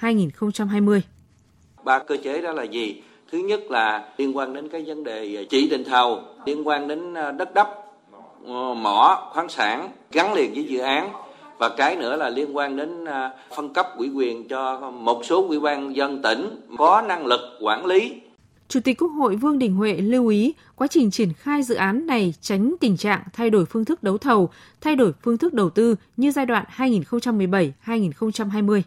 2017-2020. 0.00 1.00
Ba 1.84 1.98
cơ 1.98 2.16
chế 2.24 2.42
đó 2.42 2.52
là 2.52 2.62
gì? 2.62 3.02
Thứ 3.32 3.38
nhất 3.38 3.60
là 3.70 4.08
liên 4.16 4.36
quan 4.36 4.52
đến 4.54 4.68
cái 4.68 4.82
vấn 4.86 5.04
đề 5.04 5.46
chỉ 5.50 5.68
định 5.68 5.84
thầu, 5.84 6.20
liên 6.46 6.68
quan 6.68 6.88
đến 6.88 7.14
ờ, 7.14 7.32
đất 7.32 7.54
đắp, 7.54 7.68
ờ, 8.46 8.74
mỏ, 8.74 9.30
khoáng 9.32 9.48
sản 9.48 9.88
gắn 10.12 10.34
liền 10.34 10.54
với 10.54 10.64
dự 10.64 10.78
án 10.78 11.12
và 11.62 11.68
cái 11.68 11.96
nữa 11.96 12.16
là 12.16 12.28
liên 12.28 12.56
quan 12.56 12.76
đến 12.76 13.04
ờ, 13.04 13.30
phân 13.56 13.72
cấp 13.72 13.86
ủy 13.96 14.10
quyền 14.14 14.48
cho 14.48 14.90
một 14.90 15.24
số 15.24 15.46
ủy 15.48 15.60
ban 15.60 15.96
dân 15.96 16.22
tỉnh 16.22 16.60
có 16.78 17.02
năng 17.08 17.26
lực 17.26 17.40
quản 17.60 17.86
lý 17.86 18.12
Chủ 18.68 18.80
tịch 18.84 19.02
Quốc 19.02 19.08
hội 19.08 19.36
Vương 19.36 19.58
Đình 19.58 19.74
Huệ 19.74 19.96
lưu 19.96 20.28
ý 20.28 20.54
quá 20.76 20.86
trình 20.86 21.10
triển 21.10 21.32
khai 21.32 21.62
dự 21.62 21.74
án 21.74 22.06
này 22.06 22.34
tránh 22.40 22.74
tình 22.80 22.96
trạng 22.96 23.22
thay 23.32 23.50
đổi 23.50 23.64
phương 23.64 23.84
thức 23.84 24.02
đấu 24.02 24.18
thầu, 24.18 24.50
thay 24.80 24.96
đổi 24.96 25.12
phương 25.22 25.38
thức 25.38 25.54
đầu 25.54 25.70
tư 25.70 25.96
như 26.16 26.30
giai 26.30 26.46
đoạn 26.46 26.64
2017-2020. 26.76 28.82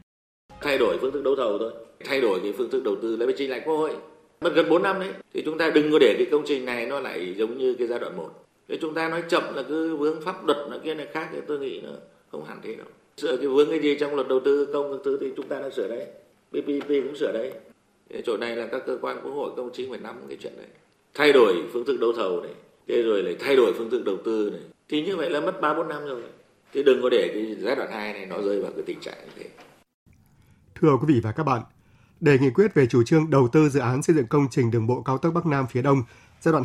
Thay 0.61 0.77
đổi 0.77 0.97
phương 1.01 1.11
thức 1.11 1.23
đấu 1.23 1.35
thầu 1.35 1.57
thôi, 1.59 1.71
thay 2.05 2.21
đổi 2.21 2.39
cái 2.43 2.53
phương 2.57 2.71
thức 2.71 2.83
đầu 2.83 2.95
tư 3.01 3.15
lại 3.15 3.33
trình 3.37 3.49
lại 3.49 3.61
Quốc 3.65 3.77
hội. 3.77 3.95
Mất 4.41 4.53
gần 4.55 4.69
4 4.69 4.83
năm 4.83 4.99
đấy, 4.99 5.09
thì 5.33 5.41
chúng 5.45 5.57
ta 5.57 5.69
đừng 5.69 5.91
có 5.91 5.99
để 5.99 6.15
cái 6.17 6.27
công 6.31 6.43
trình 6.45 6.65
này 6.65 6.85
nó 6.85 6.99
lại 6.99 7.35
giống 7.37 7.57
như 7.57 7.75
cái 7.79 7.87
giai 7.87 7.99
đoạn 7.99 8.17
1. 8.17 8.29
Thế 8.69 8.77
chúng 8.81 8.93
ta 8.93 9.09
nói 9.09 9.23
chậm 9.29 9.43
là 9.55 9.63
cứ 9.63 9.95
vướng 9.95 10.21
pháp 10.21 10.45
luật 10.45 10.57
là 10.71 10.77
kia 10.83 10.95
này 10.95 11.07
khác 11.13 11.29
thì 11.31 11.39
tôi 11.47 11.59
nghĩ 11.59 11.81
là 11.81 11.91
không 12.35 12.45
hẳn 12.45 12.59
thế 12.63 12.75
đâu. 12.75 12.87
Sửa 13.17 13.37
cái 13.37 13.47
vướng 13.47 13.69
cái 13.69 13.79
gì 13.79 13.97
trong 13.99 14.15
luật 14.15 14.27
đầu 14.27 14.39
tư 14.45 14.69
công 14.73 14.91
các 14.91 14.99
thứ 15.05 15.17
thì 15.21 15.27
chúng 15.37 15.47
ta 15.47 15.59
đã 15.59 15.69
sửa 15.69 15.87
đấy. 15.87 16.05
PPP 16.49 16.87
cũng 16.87 17.15
sửa 17.15 17.31
đấy. 17.33 17.53
Cái 18.09 18.23
chỗ 18.25 18.37
này 18.37 18.55
là 18.55 18.67
các 18.71 18.81
cơ 18.87 18.97
quan 19.01 19.17
quốc 19.23 19.31
hội 19.31 19.51
công 19.57 19.69
chính 19.73 19.89
phải 19.89 19.99
nắm 19.99 20.15
cái 20.27 20.37
chuyện 20.41 20.53
đấy. 20.57 20.67
Thay 21.13 21.33
đổi 21.33 21.53
phương 21.73 21.85
thức 21.85 21.97
đấu 21.99 22.13
thầu 22.13 22.41
này, 22.41 22.53
thế 22.87 23.01
rồi 23.01 23.23
lại 23.23 23.35
thay 23.39 23.55
đổi 23.55 23.73
phương 23.77 23.89
thức 23.89 24.03
đầu 24.05 24.17
tư 24.25 24.49
này. 24.53 24.61
Thì 24.89 25.01
như 25.01 25.17
vậy 25.17 25.29
là 25.29 25.39
mất 25.39 25.61
3 25.61 25.73
4 25.73 25.87
năm 25.87 26.05
rồi. 26.05 26.21
Thế 26.73 26.83
đừng 26.83 27.01
có 27.01 27.09
để 27.09 27.31
cái 27.33 27.55
giai 27.59 27.75
đoạn 27.75 27.89
2 27.91 28.13
này 28.13 28.25
nó 28.25 28.41
rơi 28.41 28.61
vào 28.61 28.71
cái 28.71 28.83
tình 28.85 28.99
trạng 28.99 29.17
như 29.25 29.31
thế. 29.35 29.49
Thưa 30.81 30.97
quý 31.01 31.13
vị 31.13 31.19
và 31.23 31.31
các 31.31 31.43
bạn, 31.43 31.61
để 32.19 32.37
nghị 32.41 32.49
quyết 32.49 32.73
về 32.73 32.87
chủ 32.87 33.03
trương 33.03 33.29
đầu 33.29 33.47
tư 33.47 33.69
dự 33.69 33.79
án 33.79 34.03
xây 34.03 34.15
dựng 34.15 34.27
công 34.27 34.47
trình 34.51 34.71
đường 34.71 34.87
bộ 34.87 35.01
cao 35.01 35.17
tốc 35.17 35.33
Bắc 35.33 35.45
Nam 35.45 35.65
phía 35.71 35.81
Đông 35.81 36.03
giai 36.41 36.51
đoạn 36.51 36.63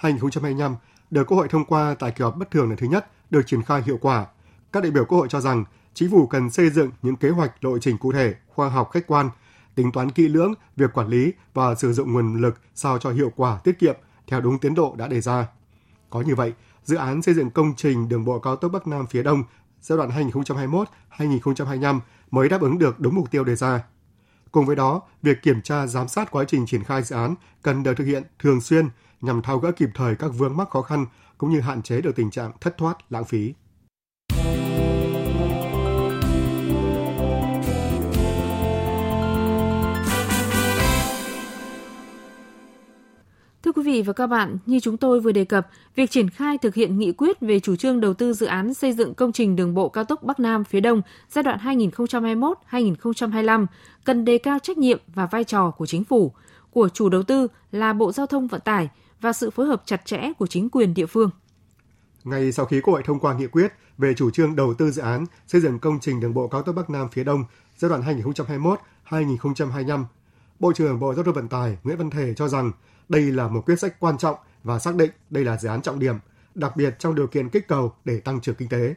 2021-2025 0.00 0.74
được 1.10 1.24
Quốc 1.24 1.38
hội 1.38 1.48
thông 1.48 1.64
qua 1.64 1.94
tại 1.98 2.12
kỳ 2.16 2.22
họp 2.22 2.36
bất 2.36 2.50
thường 2.50 2.68
lần 2.68 2.76
thứ 2.76 2.86
nhất 2.86 3.06
được 3.30 3.42
triển 3.46 3.62
khai 3.62 3.82
hiệu 3.82 3.98
quả. 4.00 4.26
Các 4.72 4.82
đại 4.82 4.90
biểu 4.92 5.04
Quốc 5.04 5.18
hội 5.18 5.28
cho 5.30 5.40
rằng 5.40 5.64
chính 5.94 6.10
phủ 6.10 6.26
cần 6.26 6.50
xây 6.50 6.70
dựng 6.70 6.90
những 7.02 7.16
kế 7.16 7.30
hoạch 7.30 7.64
lộ 7.64 7.78
trình 7.78 7.98
cụ 7.98 8.12
thể, 8.12 8.34
khoa 8.48 8.68
học 8.68 8.90
khách 8.92 9.06
quan, 9.06 9.30
tính 9.74 9.92
toán 9.92 10.10
kỹ 10.10 10.28
lưỡng 10.28 10.54
việc 10.76 10.92
quản 10.92 11.08
lý 11.08 11.32
và 11.54 11.74
sử 11.74 11.92
dụng 11.92 12.12
nguồn 12.12 12.40
lực 12.40 12.60
sao 12.74 12.98
cho 12.98 13.10
hiệu 13.10 13.32
quả 13.36 13.58
tiết 13.64 13.78
kiệm 13.78 13.96
theo 14.26 14.40
đúng 14.40 14.58
tiến 14.58 14.74
độ 14.74 14.94
đã 14.98 15.08
đề 15.08 15.20
ra. 15.20 15.48
Có 16.10 16.20
như 16.20 16.34
vậy, 16.34 16.52
dự 16.84 16.96
án 16.96 17.22
xây 17.22 17.34
dựng 17.34 17.50
công 17.50 17.74
trình 17.76 18.08
đường 18.08 18.24
bộ 18.24 18.38
cao 18.38 18.56
tốc 18.56 18.72
Bắc 18.72 18.86
Nam 18.86 19.06
phía 19.06 19.22
Đông 19.22 19.44
giai 19.80 19.96
đoạn 19.96 20.32
2021-2025 21.18 22.00
mới 22.30 22.48
đáp 22.48 22.60
ứng 22.60 22.78
được 22.78 23.00
đúng 23.00 23.14
mục 23.14 23.30
tiêu 23.30 23.44
đề 23.44 23.56
ra. 23.56 23.84
Cùng 24.52 24.66
với 24.66 24.76
đó, 24.76 25.02
việc 25.22 25.42
kiểm 25.42 25.62
tra 25.62 25.86
giám 25.86 26.08
sát 26.08 26.30
quá 26.30 26.44
trình 26.48 26.66
triển 26.66 26.84
khai 26.84 27.02
dự 27.02 27.16
án 27.16 27.34
cần 27.62 27.82
được 27.82 27.94
thực 27.96 28.04
hiện 28.04 28.22
thường 28.38 28.60
xuyên 28.60 28.88
nhằm 29.20 29.42
tháo 29.42 29.58
gỡ 29.58 29.72
kịp 29.72 29.90
thời 29.94 30.16
các 30.16 30.28
vướng 30.28 30.56
mắc 30.56 30.70
khó 30.70 30.82
khăn 30.82 31.06
cũng 31.38 31.52
như 31.52 31.60
hạn 31.60 31.82
chế 31.82 32.00
được 32.00 32.16
tình 32.16 32.30
trạng 32.30 32.52
thất 32.60 32.78
thoát, 32.78 32.96
lãng 33.10 33.24
phí. 33.24 33.54
Thưa 43.70 43.82
quý 43.82 43.92
vị 43.92 44.02
và 44.02 44.12
các 44.12 44.26
bạn, 44.26 44.58
như 44.66 44.80
chúng 44.80 44.96
tôi 44.96 45.20
vừa 45.20 45.32
đề 45.32 45.44
cập, 45.44 45.68
việc 45.96 46.10
triển 46.10 46.30
khai 46.30 46.58
thực 46.58 46.74
hiện 46.74 46.98
nghị 46.98 47.12
quyết 47.12 47.40
về 47.40 47.60
chủ 47.60 47.76
trương 47.76 48.00
đầu 48.00 48.14
tư 48.14 48.32
dự 48.32 48.46
án 48.46 48.74
xây 48.74 48.92
dựng 48.92 49.14
công 49.14 49.32
trình 49.32 49.56
đường 49.56 49.74
bộ 49.74 49.88
cao 49.88 50.04
tốc 50.04 50.22
Bắc 50.22 50.40
Nam 50.40 50.64
phía 50.64 50.80
Đông 50.80 51.02
giai 51.30 51.42
đoạn 51.42 51.58
2021-2025 52.70 53.66
cần 54.04 54.24
đề 54.24 54.38
cao 54.38 54.58
trách 54.58 54.78
nhiệm 54.78 54.98
và 55.14 55.26
vai 55.26 55.44
trò 55.44 55.70
của 55.70 55.86
chính 55.86 56.04
phủ, 56.04 56.32
của 56.70 56.88
chủ 56.88 57.08
đầu 57.08 57.22
tư 57.22 57.48
là 57.72 57.92
Bộ 57.92 58.12
Giao 58.12 58.26
thông 58.26 58.46
Vận 58.46 58.60
tải 58.60 58.88
và 59.20 59.32
sự 59.32 59.50
phối 59.50 59.66
hợp 59.66 59.82
chặt 59.84 60.06
chẽ 60.06 60.32
của 60.38 60.46
chính 60.46 60.70
quyền 60.70 60.94
địa 60.94 61.06
phương. 61.06 61.30
Ngay 62.24 62.52
sau 62.52 62.66
khi 62.66 62.80
Quốc 62.80 62.92
hội 62.92 63.02
thông 63.04 63.20
qua 63.20 63.34
nghị 63.34 63.46
quyết 63.46 63.72
về 63.98 64.14
chủ 64.14 64.30
trương 64.30 64.56
đầu 64.56 64.74
tư 64.74 64.90
dự 64.90 65.02
án 65.02 65.24
xây 65.46 65.60
dựng 65.60 65.78
công 65.78 66.00
trình 66.00 66.20
đường 66.20 66.34
bộ 66.34 66.48
cao 66.48 66.62
tốc 66.62 66.74
Bắc 66.74 66.90
Nam 66.90 67.08
phía 67.12 67.24
Đông 67.24 67.44
giai 67.76 67.88
đoạn 67.88 68.22
2021-2025, 69.10 70.04
Bộ 70.60 70.72
trưởng 70.72 70.98
Bộ 70.98 71.14
Giao 71.14 71.24
thông 71.24 71.34
Vận 71.34 71.48
tải 71.48 71.76
Nguyễn 71.84 71.96
Văn 71.96 72.10
Thể 72.10 72.34
cho 72.34 72.48
rằng 72.48 72.72
đây 73.08 73.22
là 73.22 73.48
một 73.48 73.62
quyết 73.66 73.78
sách 73.78 74.00
quan 74.00 74.18
trọng 74.18 74.36
và 74.62 74.78
xác 74.78 74.94
định 74.94 75.10
đây 75.30 75.44
là 75.44 75.56
dự 75.56 75.68
án 75.68 75.82
trọng 75.82 75.98
điểm, 75.98 76.14
đặc 76.54 76.76
biệt 76.76 76.98
trong 76.98 77.14
điều 77.14 77.26
kiện 77.26 77.48
kích 77.48 77.68
cầu 77.68 77.92
để 78.04 78.20
tăng 78.20 78.40
trưởng 78.40 78.54
kinh 78.54 78.68
tế. 78.68 78.94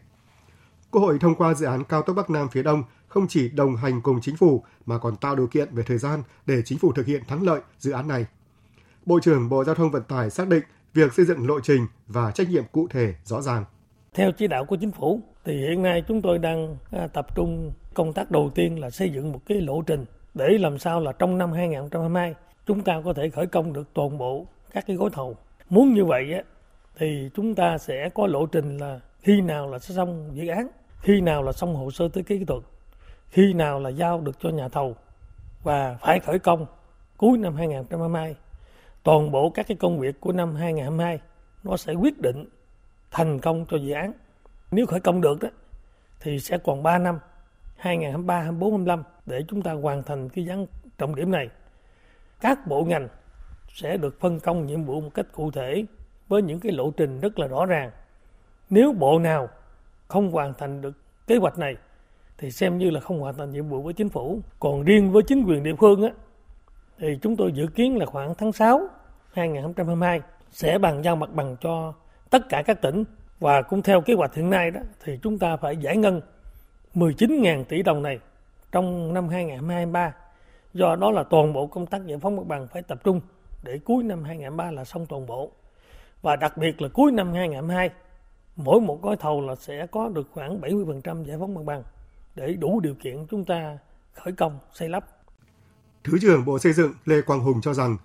Quốc 0.92 1.02
hội 1.02 1.18
thông 1.20 1.36
qua 1.36 1.54
dự 1.54 1.66
án 1.66 1.84
cao 1.84 2.02
tốc 2.02 2.16
Bắc 2.16 2.30
Nam 2.30 2.48
phía 2.52 2.64
Đông 2.64 2.84
không 3.08 3.28
chỉ 3.28 3.50
đồng 3.50 3.76
hành 3.76 4.02
cùng 4.02 4.22
chính 4.22 4.38
phủ 4.38 4.64
mà 4.86 4.98
còn 4.98 5.16
tạo 5.16 5.36
điều 5.36 5.48
kiện 5.48 5.76
về 5.76 5.84
thời 5.84 5.98
gian 5.98 6.24
để 6.46 6.62
chính 6.66 6.78
phủ 6.78 6.92
thực 6.92 7.06
hiện 7.06 7.24
thắng 7.28 7.44
lợi 7.44 7.62
dự 7.80 7.92
án 7.92 8.08
này. 8.08 8.26
Bộ 9.06 9.20
trưởng 9.20 9.50
Bộ 9.50 9.64
Giao 9.64 9.76
thông 9.76 9.92
Vận 9.92 10.04
tải 10.04 10.30
xác 10.30 10.48
định 10.48 10.64
việc 10.94 11.14
xây 11.14 11.26
dựng 11.26 11.48
lộ 11.48 11.60
trình 11.60 11.88
và 12.08 12.32
trách 12.32 12.50
nhiệm 12.50 12.64
cụ 12.72 12.88
thể 12.90 13.14
rõ 13.24 13.42
ràng. 13.42 13.66
Theo 14.14 14.32
chỉ 14.32 14.48
đạo 14.48 14.66
của 14.66 14.78
chính 14.82 14.92
phủ 14.92 15.22
thì 15.46 15.54
hiện 15.54 15.82
nay 15.82 16.04
chúng 16.08 16.22
tôi 16.22 16.38
đang 16.38 16.78
à, 16.92 17.08
tập 17.08 17.36
trung 17.36 17.74
công 17.94 18.14
tác 18.14 18.32
đầu 18.32 18.52
tiên 18.56 18.80
là 18.80 18.90
xây 18.90 19.10
dựng 19.10 19.32
một 19.32 19.42
cái 19.46 19.62
lộ 19.62 19.82
trình 19.82 20.06
để 20.34 20.58
làm 20.58 20.78
sao 20.78 21.00
là 21.00 21.12
trong 21.12 21.38
năm 21.38 21.52
2022 21.52 22.36
chúng 22.66 22.82
ta 22.82 23.02
có 23.06 23.14
thể 23.14 23.30
khởi 23.30 23.48
công 23.48 23.74
được 23.74 23.94
toàn 23.94 24.18
bộ 24.18 24.46
các 24.74 24.84
cái 24.88 24.96
gói 24.96 25.10
thầu. 25.14 25.36
Muốn 25.70 25.94
như 25.94 26.06
vậy 26.06 26.34
á, 26.34 26.42
thì 26.96 27.30
chúng 27.36 27.56
ta 27.56 27.78
sẽ 27.78 28.10
có 28.10 28.28
lộ 28.28 28.46
trình 28.46 28.78
là 28.78 29.00
khi 29.20 29.42
nào 29.42 29.70
là 29.70 29.80
sẽ 29.80 29.96
xong 29.96 30.30
dự 30.34 30.48
án, 30.48 30.68
khi 31.00 31.22
nào 31.22 31.44
là 31.44 31.52
xong 31.52 31.76
hồ 31.76 31.92
sơ 31.92 32.08
tới 32.14 32.24
kỹ 32.24 32.46
thuật, 32.46 32.64
khi 33.30 33.54
nào 33.54 33.80
là 33.80 33.90
giao 33.90 34.22
được 34.22 34.40
cho 34.40 34.50
nhà 34.50 34.68
thầu 34.68 34.96
và 35.64 35.98
phải 36.02 36.20
khởi 36.20 36.40
công 36.40 36.66
cuối 37.18 37.38
năm 37.38 37.56
2022. 37.56 38.36
Toàn 39.04 39.32
bộ 39.32 39.50
các 39.50 39.68
cái 39.68 39.78
công 39.78 40.00
việc 40.00 40.22
của 40.22 40.32
năm 40.32 40.56
2022 40.56 41.20
nó 41.64 41.78
sẽ 41.78 41.94
quyết 41.94 42.22
định 42.22 42.46
thành 43.12 43.40
công 43.40 43.66
cho 43.70 43.78
dự 43.78 43.92
án. 43.92 44.14
Nếu 44.72 44.86
khởi 44.86 45.00
công 45.00 45.22
được 45.22 45.42
đó 45.42 45.50
thì 46.20 46.40
sẽ 46.40 46.58
còn 46.58 46.84
3 46.84 46.98
năm 46.98 47.20
2023, 47.76 48.36
2024, 48.36 48.72
2025 48.72 49.04
để 49.26 49.44
chúng 49.48 49.62
ta 49.62 49.74
hoàn 49.74 50.04
thành 50.04 50.30
cái 50.30 50.46
dự 50.46 50.54
trọng 50.98 51.16
điểm 51.16 51.32
này 51.32 51.50
các 52.44 52.68
bộ 52.68 52.84
ngành 52.84 53.08
sẽ 53.74 53.98
được 53.98 54.20
phân 54.20 54.40
công 54.40 54.66
nhiệm 54.66 54.84
vụ 54.84 55.02
một 55.02 55.10
cách 55.14 55.26
cụ 55.32 55.52
thể 55.52 55.86
với 56.28 56.42
những 56.42 56.60
cái 56.60 56.72
lộ 56.72 56.92
trình 56.92 57.20
rất 57.20 57.40
là 57.40 57.48
rõ 57.48 57.66
ràng. 57.66 57.92
Nếu 58.70 58.94
bộ 58.94 59.20
nào 59.20 59.50
không 60.08 60.32
hoàn 60.32 60.54
thành 60.54 60.82
được 60.82 60.98
kế 61.28 61.38
hoạch 61.38 61.60
này 61.60 61.76
thì 62.38 62.52
xem 62.52 62.78
như 62.78 62.90
là 62.90 63.00
không 63.00 63.20
hoàn 63.20 63.38
thành 63.38 63.52
nhiệm 63.52 63.68
vụ 63.68 63.82
với 63.82 63.94
chính 63.94 64.10
phủ. 64.10 64.40
Còn 64.60 64.84
riêng 64.84 65.12
với 65.12 65.24
chính 65.28 65.44
quyền 65.44 65.64
địa 65.64 65.76
phương 65.80 66.04
á, 66.04 66.10
thì 66.98 67.18
chúng 67.22 67.36
tôi 67.36 67.52
dự 67.52 67.68
kiến 67.68 67.98
là 67.98 68.06
khoảng 68.06 68.36
tháng 68.36 68.52
6 68.52 68.88
2022 69.34 70.22
sẽ 70.52 70.78
bàn 70.78 71.02
giao 71.02 71.16
mặt 71.16 71.30
bằng 71.34 71.56
cho 71.62 71.94
tất 72.30 72.50
cả 72.50 72.64
các 72.66 72.82
tỉnh 72.82 73.04
và 73.40 73.62
cũng 73.62 73.82
theo 73.82 74.02
kế 74.02 74.14
hoạch 74.14 74.36
hiện 74.36 74.50
nay 74.50 74.72
đó 74.72 74.82
thì 75.04 75.20
chúng 75.24 75.40
ta 75.40 75.58
phải 75.58 75.78
giải 75.78 75.98
ngân 75.98 76.22
19.000 76.96 77.64
tỷ 77.64 77.82
đồng 77.82 78.04
này 78.04 78.20
trong 78.72 79.14
năm 79.14 79.28
2023 79.28 80.14
Do 80.74 80.96
đó 80.96 81.12
là 81.12 81.24
toàn 81.24 81.54
bộ 81.54 81.68
công 81.68 81.86
tác 81.86 82.06
giải 82.06 82.20
phóng 82.22 82.36
mặt 82.36 82.44
bằng 82.48 82.68
phải 82.74 82.82
tập 82.82 83.00
trung 83.04 83.22
để 83.64 83.80
cuối 83.86 84.04
năm 84.04 84.24
2023 84.24 84.72
là 84.72 84.86
xong 84.86 85.06
toàn 85.06 85.26
bộ. 85.26 85.52
Và 86.22 86.36
đặc 86.36 86.58
biệt 86.58 86.82
là 86.82 86.90
cuối 86.94 87.12
năm 87.12 87.34
2022, 87.34 87.90
mỗi 88.56 88.82
một 88.82 89.02
gói 89.02 89.16
thầu 89.20 89.42
là 89.42 89.56
sẽ 89.56 89.88
có 89.92 90.10
được 90.10 90.28
khoảng 90.32 90.62
70% 90.62 91.24
giải 91.24 91.38
phóng 91.40 91.54
mặt 91.54 91.62
bằng 91.66 91.84
để 92.36 92.54
đủ 92.54 92.80
điều 92.80 92.94
kiện 92.94 93.28
chúng 93.32 93.46
ta 93.46 93.78
khởi 94.14 94.34
công 94.34 94.60
xây 94.74 94.90
lắp. 94.90 95.06
Thứ 96.04 96.18
trưởng 96.22 96.46
Bộ 96.46 96.60
Xây 96.60 96.74
dựng 96.74 96.94
Lê 97.06 97.22
Quang 97.22 97.40
Hùng 97.40 97.62
cho 97.62 97.74
rằng 97.74 97.98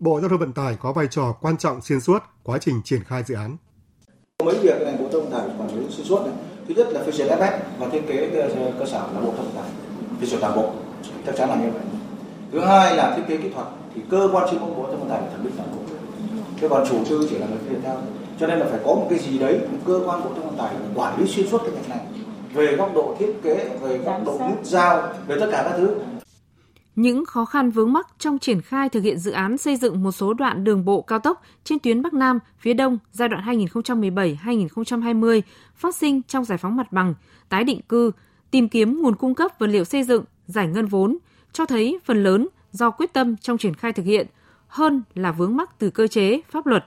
Bộ 0.00 0.20
Giao 0.20 0.28
thông 0.28 0.38
Vận 0.38 0.52
tải 0.52 0.76
có 0.80 0.92
vai 0.92 1.06
trò 1.10 1.32
quan 1.40 1.56
trọng 1.56 1.80
xuyên 1.80 2.00
suốt 2.00 2.22
quá 2.42 2.58
trình 2.58 2.80
triển 2.84 3.04
khai 3.04 3.22
dự 3.22 3.34
án. 3.34 3.56
Mấy 4.44 4.58
việc 4.62 4.80
này 4.84 4.96
Bộ 4.98 5.08
Giao 5.12 5.20
thông 5.22 5.30
Vận 5.30 5.32
tải 5.32 5.48
quản 5.58 5.78
lý 5.78 5.90
xuyên 5.90 6.06
suốt 6.06 6.26
này. 6.26 6.49
Thứ 6.70 6.76
nhất 6.76 6.92
là 6.92 7.00
phê 7.00 7.12
duyệt 7.12 7.28
FF 7.28 7.52
và 7.78 7.86
thiết 7.92 8.00
kế 8.08 8.30
cơ 8.78 8.86
sở 8.86 8.98
là 8.98 9.20
Bộ 9.20 9.32
thông 9.36 9.50
tải 9.54 9.64
phê 10.20 10.26
duyệt 10.26 10.40
toàn 10.40 10.56
bộ 10.56 10.70
chắc 11.26 11.36
chắn 11.36 11.48
là 11.48 11.54
như 11.54 11.70
vậy. 11.72 11.82
Thứ 12.52 12.60
hai 12.60 12.96
là 12.96 13.14
thiết 13.16 13.22
kế 13.28 13.36
kỹ 13.36 13.48
thuật 13.54 13.66
thì 13.94 14.02
cơ 14.10 14.28
quan 14.32 14.48
chuyên 14.50 14.60
môn 14.60 14.70
bộ 14.76 14.86
thông 14.86 15.08
tải 15.08 15.20
phải 15.20 15.30
thẩm 15.30 15.44
định 15.44 15.52
toàn 15.56 15.68
bộ. 15.72 15.82
Thế 16.60 16.68
còn 16.68 16.86
chủ 16.88 16.96
tư 17.10 17.26
chỉ 17.30 17.38
là 17.38 17.46
người 17.46 17.58
phê 17.68 17.76
theo. 17.84 17.94
Cho 18.40 18.46
nên 18.46 18.58
là 18.58 18.66
phải 18.70 18.80
có 18.84 18.94
một 18.94 19.06
cái 19.10 19.18
gì 19.18 19.38
đấy 19.38 19.58
cơ 19.86 20.00
quan 20.06 20.24
bộ 20.24 20.30
thông 20.42 20.56
tải 20.58 20.74
quản 20.94 21.20
lý 21.20 21.26
xuyên 21.26 21.48
suốt 21.48 21.58
cái 21.58 21.70
việc 21.70 21.88
này. 21.88 21.98
Về 22.54 22.76
góc 22.76 22.94
độ 22.94 23.14
thiết 23.18 23.32
kế 23.42 23.68
về 23.82 23.98
góc 23.98 24.20
độ 24.26 24.38
nút 24.48 24.64
giao 24.64 25.02
về 25.26 25.36
tất 25.40 25.46
cả 25.52 25.62
các 25.64 25.74
thứ 25.76 25.94
những 26.96 27.24
khó 27.24 27.44
khăn 27.44 27.70
vướng 27.70 27.92
mắc 27.92 28.06
trong 28.18 28.38
triển 28.38 28.60
khai 28.60 28.88
thực 28.88 29.02
hiện 29.02 29.18
dự 29.18 29.30
án 29.30 29.58
xây 29.58 29.76
dựng 29.76 30.02
một 30.02 30.12
số 30.12 30.34
đoạn 30.34 30.64
đường 30.64 30.84
bộ 30.84 31.02
cao 31.02 31.18
tốc 31.18 31.42
trên 31.64 31.78
tuyến 31.78 32.02
Bắc 32.02 32.14
Nam, 32.14 32.38
phía 32.58 32.74
Đông 32.74 32.98
giai 33.12 33.28
đoạn 33.28 33.44
2017-2020 33.44 35.40
phát 35.74 35.94
sinh 35.94 36.22
trong 36.22 36.44
giải 36.44 36.58
phóng 36.58 36.76
mặt 36.76 36.92
bằng, 36.92 37.14
tái 37.48 37.64
định 37.64 37.80
cư, 37.88 38.10
tìm 38.50 38.68
kiếm 38.68 39.02
nguồn 39.02 39.16
cung 39.16 39.34
cấp 39.34 39.52
vật 39.58 39.66
liệu 39.66 39.84
xây 39.84 40.02
dựng, 40.02 40.24
giải 40.46 40.66
ngân 40.66 40.86
vốn, 40.86 41.18
cho 41.52 41.66
thấy 41.66 41.98
phần 42.04 42.22
lớn 42.22 42.48
do 42.72 42.90
quyết 42.90 43.12
tâm 43.12 43.36
trong 43.36 43.58
triển 43.58 43.74
khai 43.74 43.92
thực 43.92 44.06
hiện 44.06 44.26
hơn 44.68 45.02
là 45.14 45.32
vướng 45.32 45.56
mắc 45.56 45.78
từ 45.78 45.90
cơ 45.90 46.06
chế, 46.06 46.40
pháp 46.50 46.66
luật. 46.66 46.84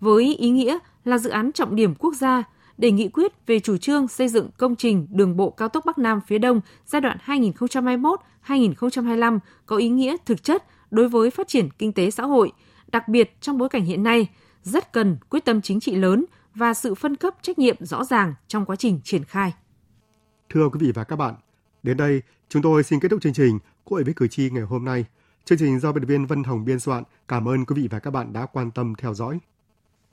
Với 0.00 0.34
ý 0.34 0.50
nghĩa 0.50 0.78
là 1.04 1.18
dự 1.18 1.30
án 1.30 1.52
trọng 1.52 1.76
điểm 1.76 1.94
quốc 1.94 2.14
gia, 2.14 2.42
để 2.78 2.90
nghị 2.90 3.08
quyết 3.08 3.46
về 3.46 3.60
chủ 3.60 3.76
trương 3.76 4.08
xây 4.08 4.28
dựng 4.28 4.50
công 4.58 4.76
trình 4.76 5.06
đường 5.10 5.36
bộ 5.36 5.50
cao 5.50 5.68
tốc 5.68 5.84
Bắc 5.84 5.98
Nam 5.98 6.20
phía 6.26 6.38
Đông 6.38 6.60
giai 6.86 7.00
đoạn 7.00 7.18
2021-2025 7.26 9.38
có 9.66 9.76
ý 9.76 9.88
nghĩa 9.88 10.16
thực 10.24 10.42
chất 10.42 10.64
đối 10.90 11.08
với 11.08 11.30
phát 11.30 11.48
triển 11.48 11.68
kinh 11.78 11.92
tế 11.92 12.10
xã 12.10 12.24
hội, 12.24 12.52
đặc 12.92 13.08
biệt 13.08 13.36
trong 13.40 13.58
bối 13.58 13.68
cảnh 13.68 13.84
hiện 13.84 14.02
nay, 14.02 14.28
rất 14.62 14.92
cần 14.92 15.16
quyết 15.28 15.44
tâm 15.44 15.62
chính 15.62 15.80
trị 15.80 15.94
lớn 15.94 16.24
và 16.54 16.74
sự 16.74 16.94
phân 16.94 17.16
cấp 17.16 17.34
trách 17.42 17.58
nhiệm 17.58 17.76
rõ 17.80 18.04
ràng 18.04 18.34
trong 18.48 18.64
quá 18.64 18.76
trình 18.76 19.00
triển 19.04 19.24
khai. 19.24 19.52
Thưa 20.48 20.68
quý 20.68 20.78
vị 20.80 20.92
và 20.94 21.04
các 21.04 21.16
bạn, 21.16 21.34
đến 21.82 21.96
đây 21.96 22.22
chúng 22.48 22.62
tôi 22.62 22.82
xin 22.82 23.00
kết 23.00 23.08
thúc 23.08 23.22
chương 23.22 23.32
trình 23.32 23.58
Quốc 23.84 23.94
hội 23.94 24.04
với 24.04 24.14
cử 24.14 24.28
tri 24.28 24.50
ngày 24.50 24.62
hôm 24.62 24.84
nay. 24.84 25.04
Chương 25.44 25.58
trình 25.58 25.80
do 25.80 25.92
biên 25.92 26.02
tập 26.02 26.08
viên 26.08 26.26
Vân 26.26 26.44
Hồng 26.44 26.64
biên 26.64 26.80
soạn. 26.80 27.04
Cảm 27.28 27.48
ơn 27.48 27.64
quý 27.64 27.82
vị 27.82 27.88
và 27.90 27.98
các 27.98 28.10
bạn 28.10 28.32
đã 28.32 28.46
quan 28.46 28.70
tâm 28.70 28.94
theo 28.98 29.14
dõi. 29.14 29.38